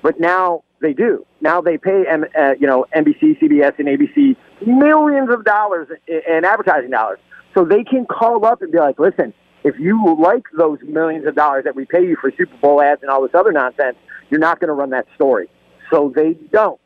but 0.02 0.18
now 0.18 0.62
they 0.84 0.92
do. 0.92 1.24
Now 1.40 1.60
they 1.60 1.78
pay, 1.78 2.04
uh, 2.06 2.52
you 2.60 2.66
know, 2.66 2.86
NBC, 2.94 3.40
CBS, 3.40 3.78
and 3.78 3.88
ABC 3.88 4.36
millions 4.66 5.30
of 5.30 5.44
dollars 5.44 5.88
in 6.06 6.44
advertising 6.44 6.90
dollars, 6.90 7.18
so 7.54 7.64
they 7.64 7.82
can 7.82 8.06
call 8.06 8.44
up 8.44 8.62
and 8.62 8.70
be 8.70 8.78
like, 8.78 8.98
"Listen, 8.98 9.32
if 9.64 9.78
you 9.78 10.16
like 10.18 10.44
those 10.56 10.78
millions 10.82 11.26
of 11.26 11.34
dollars 11.34 11.64
that 11.64 11.74
we 11.74 11.84
pay 11.86 12.04
you 12.06 12.16
for 12.20 12.30
Super 12.30 12.56
Bowl 12.58 12.82
ads 12.82 13.02
and 13.02 13.10
all 13.10 13.22
this 13.22 13.34
other 13.34 13.52
nonsense, 13.52 13.96
you're 14.30 14.40
not 14.40 14.60
going 14.60 14.68
to 14.68 14.74
run 14.74 14.90
that 14.90 15.06
story." 15.14 15.48
So 15.90 16.12
they 16.14 16.34
don't. 16.52 16.80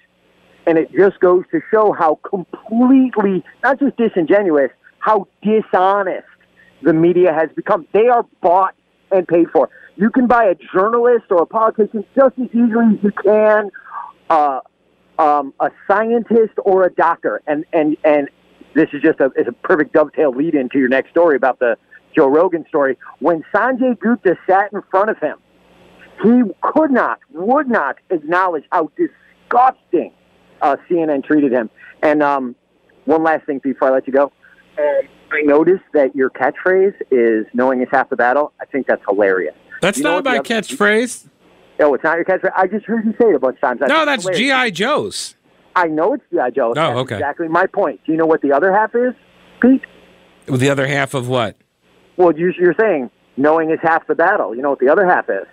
And 0.67 0.79
it 0.79 0.91
just 0.93 1.19
goes 1.21 1.45
to 1.51 1.61
show 1.71 1.93
how 1.93 2.21
completely, 2.29 3.45
not 3.63 3.79
just 3.81 3.97
disingenuous, 3.97 4.71
how 4.99 5.27
dishonest 5.43 6.27
the 6.83 6.93
media 6.93 7.33
has 7.33 7.51
become. 7.57 7.87
They 7.93 8.09
are 8.09 8.25
bought 8.43 8.75
and 9.11 9.27
paid 9.27 9.51
for. 9.51 9.71
You 9.99 10.11
can 10.11 10.29
buy 10.29 10.45
a 10.45 10.55
journalist 10.73 11.25
or 11.31 11.43
a 11.43 11.47
politician 11.47 12.05
just 12.15 12.39
as 12.39 12.47
easily 12.53 12.95
as 12.95 13.03
you 13.03 13.11
can 13.23 13.71
uh, 14.31 14.61
um, 15.19 15.53
a 15.59 15.71
scientist 15.89 16.55
or 16.65 16.85
a 16.85 16.93
doctor. 16.93 17.43
And, 17.49 17.65
and, 17.73 17.97
and 18.05 18.29
this 18.75 18.89
is 18.93 19.03
just 19.03 19.19
a, 19.19 19.27
a 19.27 19.53
perfect 19.65 19.93
dovetail 19.93 20.31
lead 20.31 20.55
into 20.55 20.79
your 20.79 20.89
next 20.89 21.11
story 21.11 21.35
about 21.35 21.59
the 21.59 21.77
Joe 22.15 22.29
Rogan 22.29 22.65
story. 22.69 22.97
When 23.19 23.43
Sanjay 23.53 23.99
Gupta 23.99 24.37
sat 24.49 24.73
in 24.73 24.83
front 24.89 25.11
of 25.11 25.19
him, 25.19 25.39
he 26.23 26.43
could 26.63 26.93
not, 26.93 27.19
would 27.33 27.69
not 27.69 27.97
acknowledge 28.11 28.65
how 28.71 28.93
disgusting 28.97 30.13
uh, 30.63 30.77
CNN 30.89 31.25
treated 31.25 31.51
him. 31.51 31.71
And 32.03 32.23
um, 32.23 32.55
one 33.05 33.25
last 33.25 33.47
thing 33.47 33.59
before 33.59 33.89
I 33.89 33.91
let 33.91 34.07
you 34.07 34.13
go. 34.13 34.33
Um, 34.79 35.09
I 35.33 35.43
noticed 35.43 35.85
that 35.93 36.15
your 36.15 36.31
catchphrase 36.31 36.95
is 37.11 37.47
"knowing 37.53 37.83
is 37.83 37.89
half 37.91 38.09
the 38.09 38.17
battle." 38.17 38.53
I 38.61 38.65
think 38.65 38.87
that's 38.87 39.03
hilarious. 39.07 39.55
That's 39.81 39.99
you 39.99 40.05
not 40.05 40.25
my 40.25 40.38
catchphrase. 40.38 41.27
No, 41.79 41.95
it's 41.95 42.05
not 42.05 42.17
your 42.17 42.25
catchphrase. 42.25 42.53
I 42.57 42.67
just 42.67 42.85
heard 42.87 43.05
you 43.05 43.12
say 43.21 43.29
it 43.29 43.35
a 43.35 43.38
bunch 43.38 43.57
of 43.57 43.61
times. 43.61 43.81
no, 43.87 44.05
that's 44.05 44.25
GI 44.27 44.73
Joe's. 44.73 45.35
I 45.77 45.87
know 45.87 46.14
it's 46.14 46.25
GI 46.31 46.57
Joe. 46.57 46.71
Oh, 46.71 46.75
that's 46.75 46.99
okay. 46.99 47.14
Exactly 47.17 47.49
my 47.49 47.67
point. 47.67 48.01
Do 48.05 48.12
you 48.12 48.19
know 48.19 48.27
what 48.27 48.43
the 48.43 48.53
other 48.53 48.73
half 48.73 48.95
is, 48.95 49.14
Pete? 49.61 49.83
The 50.47 50.71
other 50.71 50.87
half 50.87 51.14
of 51.14 51.29
what? 51.29 51.57
Well, 52.17 52.37
you're 52.37 52.75
saying 52.79 53.11
knowing 53.37 53.71
is 53.71 53.79
half 53.83 54.07
the 54.07 54.14
battle. 54.14 54.55
You 54.55 54.62
know 54.62 54.71
what 54.71 54.81
the 54.81 54.91
other 54.91 55.07
half 55.07 55.29
is? 55.29 55.47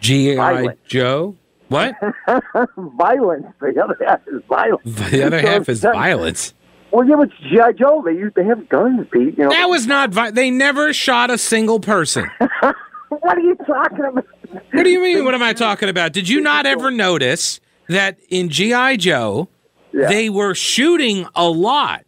GI 0.00 0.68
Joe. 0.86 1.36
What? 1.68 1.94
violence. 2.76 3.46
The 3.60 3.80
other 3.82 3.96
half 4.04 4.20
is 4.26 4.42
violence. 4.48 4.82
The 4.84 5.22
other 5.22 5.40
half 5.40 5.68
is 5.68 5.82
violence. 5.82 6.52
Well, 6.90 7.06
yeah, 7.06 7.14
but 7.16 7.30
GI 7.30 7.78
Joe, 7.78 8.02
they 8.04 8.12
used 8.12 8.34
they 8.34 8.44
have 8.44 8.68
guns, 8.68 9.06
Pete. 9.12 9.38
You 9.38 9.44
know? 9.44 9.50
That 9.50 9.66
was 9.66 9.86
not. 9.86 10.10
Vi- 10.10 10.32
they 10.32 10.50
never 10.50 10.92
shot 10.92 11.30
a 11.30 11.38
single 11.38 11.78
person. 11.78 12.28
what 13.10 13.36
are 13.36 13.40
you 13.40 13.56
talking 13.66 14.04
about? 14.04 14.26
What 14.72 14.84
do 14.84 14.88
you 14.90 15.00
mean? 15.02 15.24
What 15.24 15.34
am 15.34 15.42
I 15.42 15.52
talking 15.66 15.88
about? 15.88 16.12
Did 16.12 16.28
you 16.28 16.40
not 16.40 16.66
ever 16.66 16.90
notice 16.90 17.60
that 17.88 18.18
in 18.28 18.48
GI 18.48 18.98
Joe 18.98 19.48
yeah. 19.92 20.08
they 20.08 20.30
were 20.30 20.54
shooting 20.54 21.26
a 21.34 21.48
lot, 21.48 22.04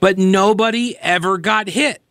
but 0.00 0.18
nobody 0.18 0.96
ever 1.00 1.38
got 1.38 1.68
hit? 1.68 2.02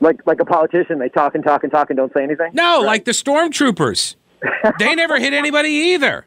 Like 0.00 0.24
like 0.26 0.40
a 0.40 0.44
politician, 0.44 0.98
they 0.98 1.08
talk 1.08 1.34
and 1.34 1.42
talk 1.42 1.64
and 1.64 1.72
talk 1.72 1.90
and 1.90 1.96
don't 1.96 2.12
say 2.12 2.22
anything. 2.22 2.50
No, 2.52 2.78
right. 2.78 2.86
like 2.86 3.04
the 3.04 3.12
stormtroopers. 3.12 4.14
they 4.78 4.94
never 4.94 5.18
hit 5.18 5.32
anybody 5.32 5.70
either. 5.70 6.26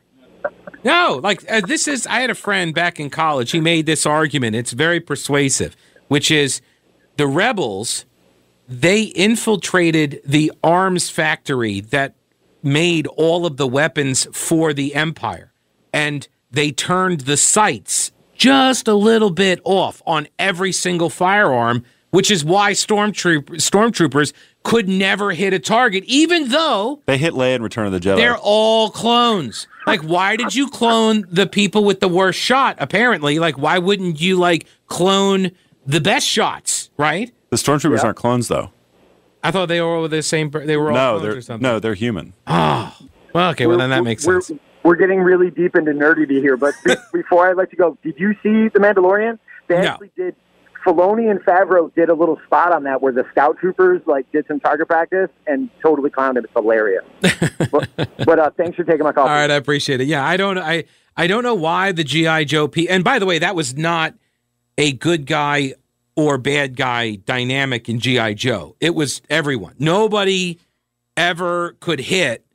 No, 0.83 1.19
like 1.23 1.49
uh, 1.49 1.61
this 1.61 1.87
is. 1.87 2.07
I 2.07 2.19
had 2.19 2.29
a 2.29 2.35
friend 2.35 2.73
back 2.73 2.99
in 2.99 3.09
college. 3.09 3.51
He 3.51 3.61
made 3.61 3.85
this 3.85 4.05
argument. 4.05 4.55
It's 4.55 4.71
very 4.71 4.99
persuasive, 4.99 5.75
which 6.07 6.31
is 6.31 6.61
the 7.17 7.27
rebels. 7.27 8.05
They 8.71 9.03
infiltrated 9.03 10.21
the 10.23 10.53
arms 10.63 11.09
factory 11.09 11.81
that 11.81 12.15
made 12.63 13.05
all 13.07 13.45
of 13.45 13.57
the 13.57 13.67
weapons 13.67 14.27
for 14.31 14.73
the 14.73 14.95
empire, 14.95 15.51
and 15.91 16.25
they 16.49 16.71
turned 16.71 17.21
the 17.21 17.35
sights 17.35 18.13
just 18.33 18.87
a 18.87 18.93
little 18.93 19.29
bit 19.29 19.59
off 19.65 20.01
on 20.07 20.29
every 20.39 20.71
single 20.71 21.09
firearm, 21.09 21.83
which 22.11 22.31
is 22.31 22.45
why 22.45 22.71
stormtroop 22.71 23.43
stormtroopers 23.57 24.31
could 24.63 24.87
never 24.87 25.31
hit 25.31 25.51
a 25.51 25.59
target, 25.59 26.05
even 26.05 26.47
though 26.47 27.01
they 27.07 27.17
hit 27.17 27.33
Leia 27.33 27.55
in 27.55 27.63
Return 27.63 27.87
of 27.87 27.91
the 27.91 27.99
Jedi. 27.99 28.15
They're 28.15 28.37
all 28.37 28.89
clones. 28.89 29.67
Like, 29.85 30.01
why 30.01 30.37
did 30.37 30.55
you 30.55 30.69
clone 30.69 31.25
the 31.29 31.45
people 31.45 31.83
with 31.83 31.99
the 31.99 32.07
worst 32.07 32.39
shot? 32.39 32.77
Apparently, 32.79 33.37
like, 33.37 33.57
why 33.57 33.79
wouldn't 33.79 34.21
you 34.21 34.37
like 34.37 34.65
clone 34.87 35.51
the 35.85 35.99
best 35.99 36.25
shots? 36.25 36.89
Right? 36.95 37.33
The 37.51 37.57
stormtroopers 37.57 37.97
yeah. 37.97 38.05
aren't 38.05 38.17
clones, 38.17 38.47
though. 38.47 38.71
I 39.43 39.51
thought 39.51 39.67
they 39.67 39.81
were 39.81 39.87
all 39.87 40.07
the 40.07 40.23
same. 40.23 40.49
They 40.51 40.77
were 40.77 40.89
all 40.89 40.95
no, 40.95 41.19
they're 41.19 41.37
or 41.37 41.41
something. 41.41 41.61
no, 41.61 41.79
they're 41.79 41.93
human. 41.93 42.33
Oh, 42.47 42.95
well, 43.33 43.51
okay. 43.51 43.67
Well, 43.67 43.77
then 43.77 43.89
that 43.89 44.03
makes 44.03 44.25
we're, 44.25 44.41
sense. 44.41 44.59
We're 44.83 44.95
getting 44.95 45.19
really 45.19 45.51
deep 45.51 45.75
into 45.75 45.91
nerdity 45.91 46.41
here, 46.41 46.57
but 46.57 46.73
before 47.13 47.49
I 47.49 47.53
let 47.53 47.71
you 47.71 47.77
go, 47.77 47.97
did 48.03 48.15
you 48.17 48.33
see 48.41 48.69
the 48.69 48.79
Mandalorian? 48.79 49.37
They 49.67 49.75
actually 49.75 50.11
did 50.15 50.35
Filoni 50.85 51.29
and 51.29 51.39
Favreau 51.41 51.93
did 51.93 52.09
a 52.09 52.13
little 52.13 52.39
spot 52.45 52.73
on 52.73 52.83
that 52.83 53.01
where 53.01 53.13
the 53.13 53.25
scout 53.31 53.57
troopers 53.59 54.01
like 54.05 54.31
did 54.31 54.47
some 54.47 54.59
target 54.59 54.87
practice 54.87 55.29
and 55.45 55.69
totally 55.81 56.09
clowned 56.09 56.37
it. 56.37 56.45
It's 56.45 56.53
hilarious. 56.53 57.03
but, 57.71 57.89
but 58.25 58.39
uh, 58.39 58.49
thanks 58.57 58.75
for 58.75 58.83
taking 58.83 59.03
my 59.03 59.11
call. 59.11 59.27
All 59.27 59.33
right, 59.33 59.51
I 59.51 59.55
appreciate 59.55 60.01
it. 60.01 60.07
Yeah, 60.07 60.25
I 60.25 60.37
don't, 60.37 60.57
I, 60.57 60.85
I 61.15 61.27
don't 61.27 61.43
know 61.43 61.55
why 61.55 61.91
the 61.91 62.03
GI 62.03 62.45
Joe 62.45 62.67
P. 62.67 62.89
And 62.89 63.03
by 63.03 63.19
the 63.19 63.25
way, 63.25 63.39
that 63.39 63.55
was 63.55 63.77
not 63.77 64.15
a 64.77 64.93
good 64.93 65.25
guy 65.25 65.73
or 66.21 66.37
bad 66.37 66.75
guy 66.75 67.15
dynamic 67.15 67.89
in 67.89 67.99
GI 67.99 68.35
Joe. 68.35 68.75
It 68.79 68.95
was 68.95 69.21
everyone. 69.29 69.75
Nobody 69.79 70.59
ever 71.17 71.75
could 71.79 71.99
hit 71.99 72.45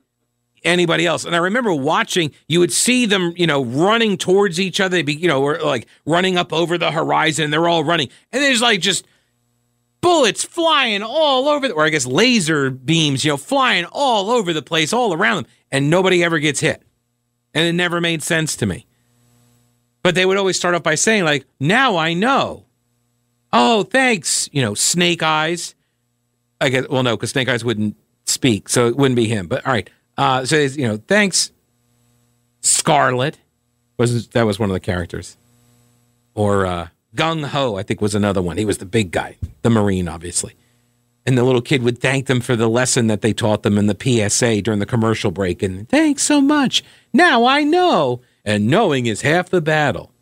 anybody 0.64 1.06
else. 1.06 1.24
And 1.24 1.34
I 1.34 1.38
remember 1.38 1.72
watching, 1.72 2.32
you 2.48 2.60
would 2.60 2.72
see 2.72 3.06
them, 3.06 3.32
you 3.36 3.46
know, 3.46 3.64
running 3.64 4.18
towards 4.18 4.60
each 4.60 4.80
other. 4.80 4.96
They'd 4.96 5.06
be, 5.06 5.14
you 5.14 5.28
know, 5.28 5.42
or 5.42 5.58
like 5.60 5.86
running 6.04 6.36
up 6.36 6.52
over 6.52 6.76
the 6.76 6.90
horizon. 6.90 7.50
They're 7.50 7.68
all 7.68 7.84
running. 7.84 8.08
And 8.32 8.42
there's 8.42 8.60
like 8.60 8.80
just 8.80 9.06
bullets 10.00 10.44
flying 10.44 11.02
all 11.02 11.48
over, 11.48 11.68
the, 11.68 11.74
or 11.74 11.84
I 11.84 11.90
guess 11.90 12.06
laser 12.06 12.70
beams, 12.70 13.24
you 13.24 13.30
know, 13.30 13.36
flying 13.36 13.86
all 13.86 14.30
over 14.30 14.52
the 14.52 14.62
place, 14.62 14.92
all 14.92 15.14
around 15.14 15.36
them. 15.36 15.46
And 15.70 15.90
nobody 15.90 16.22
ever 16.22 16.38
gets 16.38 16.60
hit. 16.60 16.82
And 17.54 17.66
it 17.66 17.72
never 17.72 18.00
made 18.00 18.22
sense 18.22 18.56
to 18.56 18.66
me. 18.66 18.86
But 20.02 20.14
they 20.14 20.26
would 20.26 20.36
always 20.36 20.56
start 20.56 20.74
off 20.74 20.82
by 20.82 20.94
saying, 20.94 21.24
like, 21.24 21.46
now 21.58 21.96
I 21.96 22.14
know. 22.14 22.65
Oh, 23.52 23.84
thanks. 23.84 24.48
You 24.52 24.62
know, 24.62 24.74
Snake 24.74 25.22
Eyes. 25.22 25.74
I 26.60 26.68
guess, 26.68 26.88
well, 26.88 27.02
no, 27.02 27.16
because 27.16 27.30
Snake 27.30 27.48
Eyes 27.48 27.64
wouldn't 27.64 27.96
speak, 28.24 28.68
so 28.68 28.86
it 28.86 28.96
wouldn't 28.96 29.16
be 29.16 29.28
him. 29.28 29.46
But 29.46 29.66
all 29.66 29.72
right. 29.72 29.88
Uh, 30.16 30.44
so 30.44 30.56
you 30.56 30.86
know, 30.88 30.96
thanks, 30.96 31.50
Scarlett. 32.60 33.38
Was 33.98 34.28
that 34.28 34.44
was 34.44 34.58
one 34.58 34.70
of 34.70 34.74
the 34.74 34.80
characters, 34.80 35.36
or 36.34 36.66
uh, 36.66 36.88
Gung 37.14 37.46
Ho? 37.46 37.76
I 37.76 37.82
think 37.82 38.00
was 38.00 38.14
another 38.14 38.42
one. 38.42 38.56
He 38.56 38.64
was 38.64 38.78
the 38.78 38.86
big 38.86 39.10
guy, 39.10 39.36
the 39.62 39.70
Marine, 39.70 40.08
obviously. 40.08 40.54
And 41.26 41.36
the 41.36 41.42
little 41.42 41.60
kid 41.60 41.82
would 41.82 41.98
thank 41.98 42.26
them 42.26 42.40
for 42.40 42.54
the 42.54 42.68
lesson 42.68 43.08
that 43.08 43.20
they 43.20 43.32
taught 43.32 43.64
them 43.64 43.78
in 43.78 43.86
the 43.86 43.96
PSA 44.30 44.62
during 44.62 44.78
the 44.78 44.86
commercial 44.86 45.32
break. 45.32 45.60
And 45.60 45.88
thanks 45.88 46.22
so 46.22 46.40
much. 46.40 46.84
Now 47.12 47.44
I 47.46 47.64
know, 47.64 48.20
and 48.44 48.68
knowing 48.68 49.06
is 49.06 49.22
half 49.22 49.48
the 49.50 49.60
battle. 49.60 50.12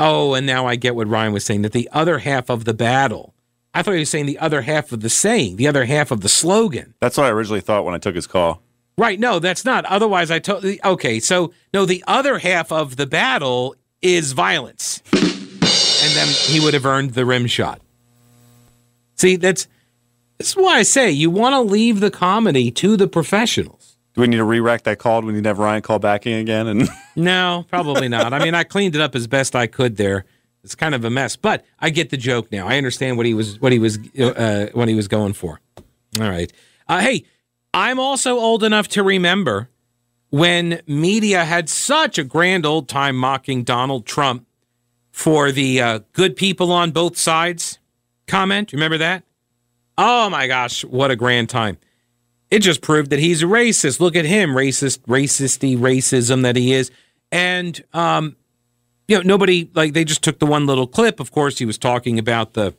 Oh, 0.00 0.34
and 0.34 0.46
now 0.46 0.66
I 0.66 0.74
get 0.74 0.96
what 0.96 1.06
Ryan 1.06 1.32
was 1.32 1.44
saying 1.44 1.62
that 1.62 1.72
the 1.72 1.88
other 1.92 2.18
half 2.18 2.50
of 2.50 2.64
the 2.64 2.74
battle 2.74 3.34
I 3.72 3.82
thought 3.82 3.92
he 3.92 4.00
was 4.00 4.10
saying 4.10 4.26
the 4.26 4.38
other 4.38 4.62
half 4.62 4.90
of 4.92 5.00
the 5.00 5.08
saying, 5.08 5.56
the 5.56 5.68
other 5.68 5.84
half 5.84 6.10
of 6.10 6.22
the 6.22 6.28
slogan. 6.28 6.94
That's 7.00 7.16
what 7.16 7.26
I 7.26 7.30
originally 7.30 7.60
thought 7.60 7.84
when 7.84 7.94
I 7.94 7.98
took 7.98 8.16
his 8.16 8.26
call. 8.26 8.62
Right. 8.98 9.18
No, 9.18 9.38
that's 9.38 9.64
not. 9.64 9.84
Otherwise, 9.84 10.30
I 10.30 10.40
totally. 10.40 10.80
Okay. 10.84 11.20
So, 11.20 11.52
no, 11.72 11.86
the 11.86 12.02
other 12.06 12.38
half 12.38 12.72
of 12.72 12.96
the 12.96 13.06
battle 13.06 13.76
is 14.02 14.32
violence. 14.32 15.02
And 15.12 16.12
then 16.16 16.28
he 16.28 16.60
would 16.60 16.74
have 16.74 16.84
earned 16.84 17.12
the 17.12 17.24
rim 17.24 17.46
shot. 17.46 17.80
See, 19.16 19.36
that's, 19.36 19.68
that's 20.38 20.56
why 20.56 20.78
I 20.78 20.82
say 20.82 21.10
you 21.10 21.30
want 21.30 21.54
to 21.54 21.60
leave 21.60 22.00
the 22.00 22.10
comedy 22.10 22.70
to 22.72 22.96
the 22.96 23.06
professionals. 23.06 23.79
Do 24.14 24.22
we 24.22 24.26
need 24.26 24.38
to 24.38 24.44
re-rack 24.44 24.82
that 24.84 24.98
call? 24.98 25.20
Do 25.20 25.28
we 25.28 25.34
need 25.34 25.44
to 25.44 25.48
have 25.48 25.58
Ryan 25.58 25.82
call 25.82 25.98
back 25.98 26.26
in 26.26 26.38
again? 26.40 26.66
And 26.66 26.88
no, 27.16 27.64
probably 27.68 28.08
not. 28.08 28.32
I 28.32 28.44
mean, 28.44 28.54
I 28.54 28.64
cleaned 28.64 28.94
it 28.94 29.00
up 29.00 29.14
as 29.14 29.26
best 29.26 29.54
I 29.54 29.66
could 29.66 29.96
there. 29.96 30.24
It's 30.62 30.74
kind 30.74 30.94
of 30.94 31.04
a 31.04 31.10
mess, 31.10 31.36
but 31.36 31.64
I 31.78 31.90
get 31.90 32.10
the 32.10 32.16
joke 32.16 32.52
now. 32.52 32.68
I 32.68 32.76
understand 32.76 33.16
what 33.16 33.24
he 33.24 33.34
was 33.34 33.60
what 33.60 33.72
he 33.72 33.78
was 33.78 33.98
uh, 34.18 34.68
what 34.72 34.88
he 34.88 34.94
was 34.94 35.08
going 35.08 35.32
for. 35.32 35.60
All 36.20 36.28
right. 36.28 36.52
Uh, 36.88 37.00
hey, 37.00 37.24
I'm 37.72 37.98
also 37.98 38.36
old 38.36 38.62
enough 38.62 38.88
to 38.88 39.02
remember 39.02 39.70
when 40.30 40.82
media 40.86 41.44
had 41.44 41.68
such 41.68 42.18
a 42.18 42.24
grand 42.24 42.66
old 42.66 42.88
time 42.88 43.16
mocking 43.16 43.62
Donald 43.64 44.06
Trump 44.06 44.46
for 45.10 45.50
the 45.50 45.80
uh, 45.80 46.00
good 46.12 46.36
people 46.36 46.72
on 46.72 46.90
both 46.90 47.16
sides 47.16 47.78
comment. 48.26 48.72
Remember 48.72 48.98
that? 48.98 49.24
Oh 49.98 50.30
my 50.30 50.46
gosh, 50.46 50.84
what 50.84 51.10
a 51.10 51.16
grand 51.16 51.48
time. 51.48 51.78
It 52.50 52.60
just 52.60 52.82
proved 52.82 53.10
that 53.10 53.20
he's 53.20 53.42
a 53.42 53.46
racist. 53.46 54.00
Look 54.00 54.16
at 54.16 54.24
him, 54.24 54.50
racist, 54.50 55.00
racisty 55.00 55.78
racism 55.78 56.42
that 56.42 56.56
he 56.56 56.72
is. 56.72 56.90
And, 57.30 57.82
um, 57.92 58.36
you 59.06 59.16
know, 59.16 59.22
nobody, 59.22 59.70
like, 59.74 59.92
they 59.92 60.04
just 60.04 60.22
took 60.22 60.40
the 60.40 60.46
one 60.46 60.66
little 60.66 60.86
clip. 60.86 61.20
Of 61.20 61.30
course, 61.30 61.58
he 61.58 61.64
was 61.64 61.78
talking 61.78 62.18
about 62.18 62.54
the 62.54 62.74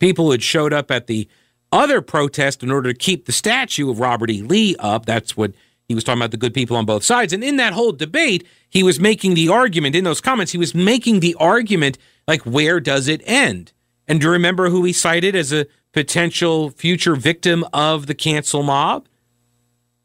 people 0.00 0.26
who 0.26 0.30
had 0.32 0.42
showed 0.42 0.72
up 0.72 0.90
at 0.90 1.06
the 1.06 1.28
other 1.72 2.02
protest 2.02 2.62
in 2.62 2.70
order 2.72 2.92
to 2.92 2.98
keep 2.98 3.26
the 3.26 3.32
statue 3.32 3.90
of 3.90 4.00
Robert 4.00 4.30
E. 4.30 4.42
Lee 4.42 4.74
up. 4.80 5.06
That's 5.06 5.36
what 5.36 5.52
he 5.86 5.94
was 5.94 6.04
talking 6.04 6.20
about 6.20 6.30
the 6.30 6.36
good 6.36 6.54
people 6.54 6.76
on 6.76 6.84
both 6.84 7.04
sides. 7.04 7.32
And 7.32 7.44
in 7.44 7.56
that 7.56 7.72
whole 7.72 7.92
debate, 7.92 8.46
he 8.68 8.82
was 8.82 8.98
making 8.98 9.34
the 9.34 9.48
argument 9.48 9.94
in 9.94 10.04
those 10.04 10.20
comments, 10.20 10.52
he 10.52 10.58
was 10.58 10.74
making 10.74 11.20
the 11.20 11.36
argument 11.38 11.98
like, 12.26 12.42
where 12.42 12.80
does 12.80 13.08
it 13.08 13.22
end? 13.24 13.72
And 14.08 14.20
do 14.20 14.26
you 14.26 14.32
remember 14.32 14.70
who 14.70 14.84
he 14.84 14.92
cited 14.92 15.36
as 15.36 15.52
a 15.52 15.66
potential 15.92 16.70
future 16.70 17.16
victim 17.16 17.64
of 17.72 18.06
the 18.06 18.14
cancel 18.14 18.62
mob? 18.62 19.06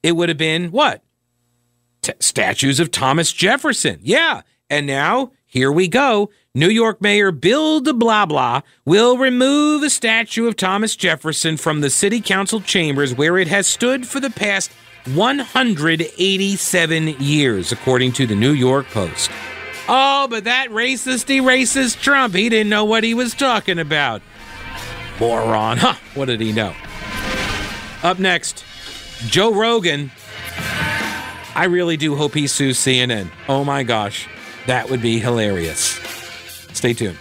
It 0.04 0.16
would 0.16 0.30
have 0.30 0.38
been 0.38 0.72
what? 0.72 1.04
T- 2.02 2.14
statues 2.20 2.80
of 2.80 2.92
Thomas 2.92 3.32
Jefferson. 3.32 4.00
Yeah. 4.02 4.42
And 4.70 4.86
now 4.88 5.32
here 5.46 5.72
we 5.72 5.88
go. 5.88 6.30
New 6.54 6.70
York 6.70 7.02
Mayor 7.02 7.32
Bill 7.32 7.80
de 7.82 7.94
Blah 7.94 8.26
Blah 8.26 8.62
will 8.86 9.18
remove 9.18 9.84
a 9.84 9.90
statue 9.90 10.48
of 10.48 10.56
Thomas 10.56 10.96
Jefferson 10.96 11.58
from 11.58 11.82
the 11.82 11.90
city 11.90 12.22
council 12.22 12.62
chambers 12.62 13.14
where 13.14 13.38
it 13.38 13.48
has 13.48 13.68
stood 13.68 14.08
for 14.08 14.20
the 14.20 14.30
past 14.30 14.72
187 15.14 17.08
years, 17.20 17.72
according 17.72 18.12
to 18.14 18.26
the 18.26 18.36
New 18.36 18.52
York 18.54 18.88
Post. 18.88 19.30
Oh, 19.88 20.28
but 20.30 20.46
that 20.46 20.70
racisty 20.70 21.42
racist 21.42 22.02
Trump, 22.02 22.34
he 22.34 22.50
didn't 22.50 22.70
know 22.70 22.86
what 22.86 23.04
he 23.04 23.14
was 23.14 23.34
talking 23.36 23.78
about. 23.78 24.22
Moron. 25.20 25.78
Huh, 25.78 25.96
what 26.14 26.26
did 26.26 26.42
he 26.42 26.52
know? 26.52 26.74
Up 28.04 28.20
next, 28.20 28.64
Joe 29.28 29.54
Rogan. 29.54 30.12
I 31.56 31.66
really 31.66 31.98
do 31.98 32.16
hope 32.16 32.34
he 32.34 32.48
sues 32.48 32.78
CNN. 32.78 33.30
Oh 33.48 33.64
my 33.64 33.84
gosh, 33.84 34.28
that 34.68 34.90
would 34.90 35.02
be 35.02 35.20
hilarious. 35.20 36.00
Stay 36.74 36.94
tuned. 36.94 37.18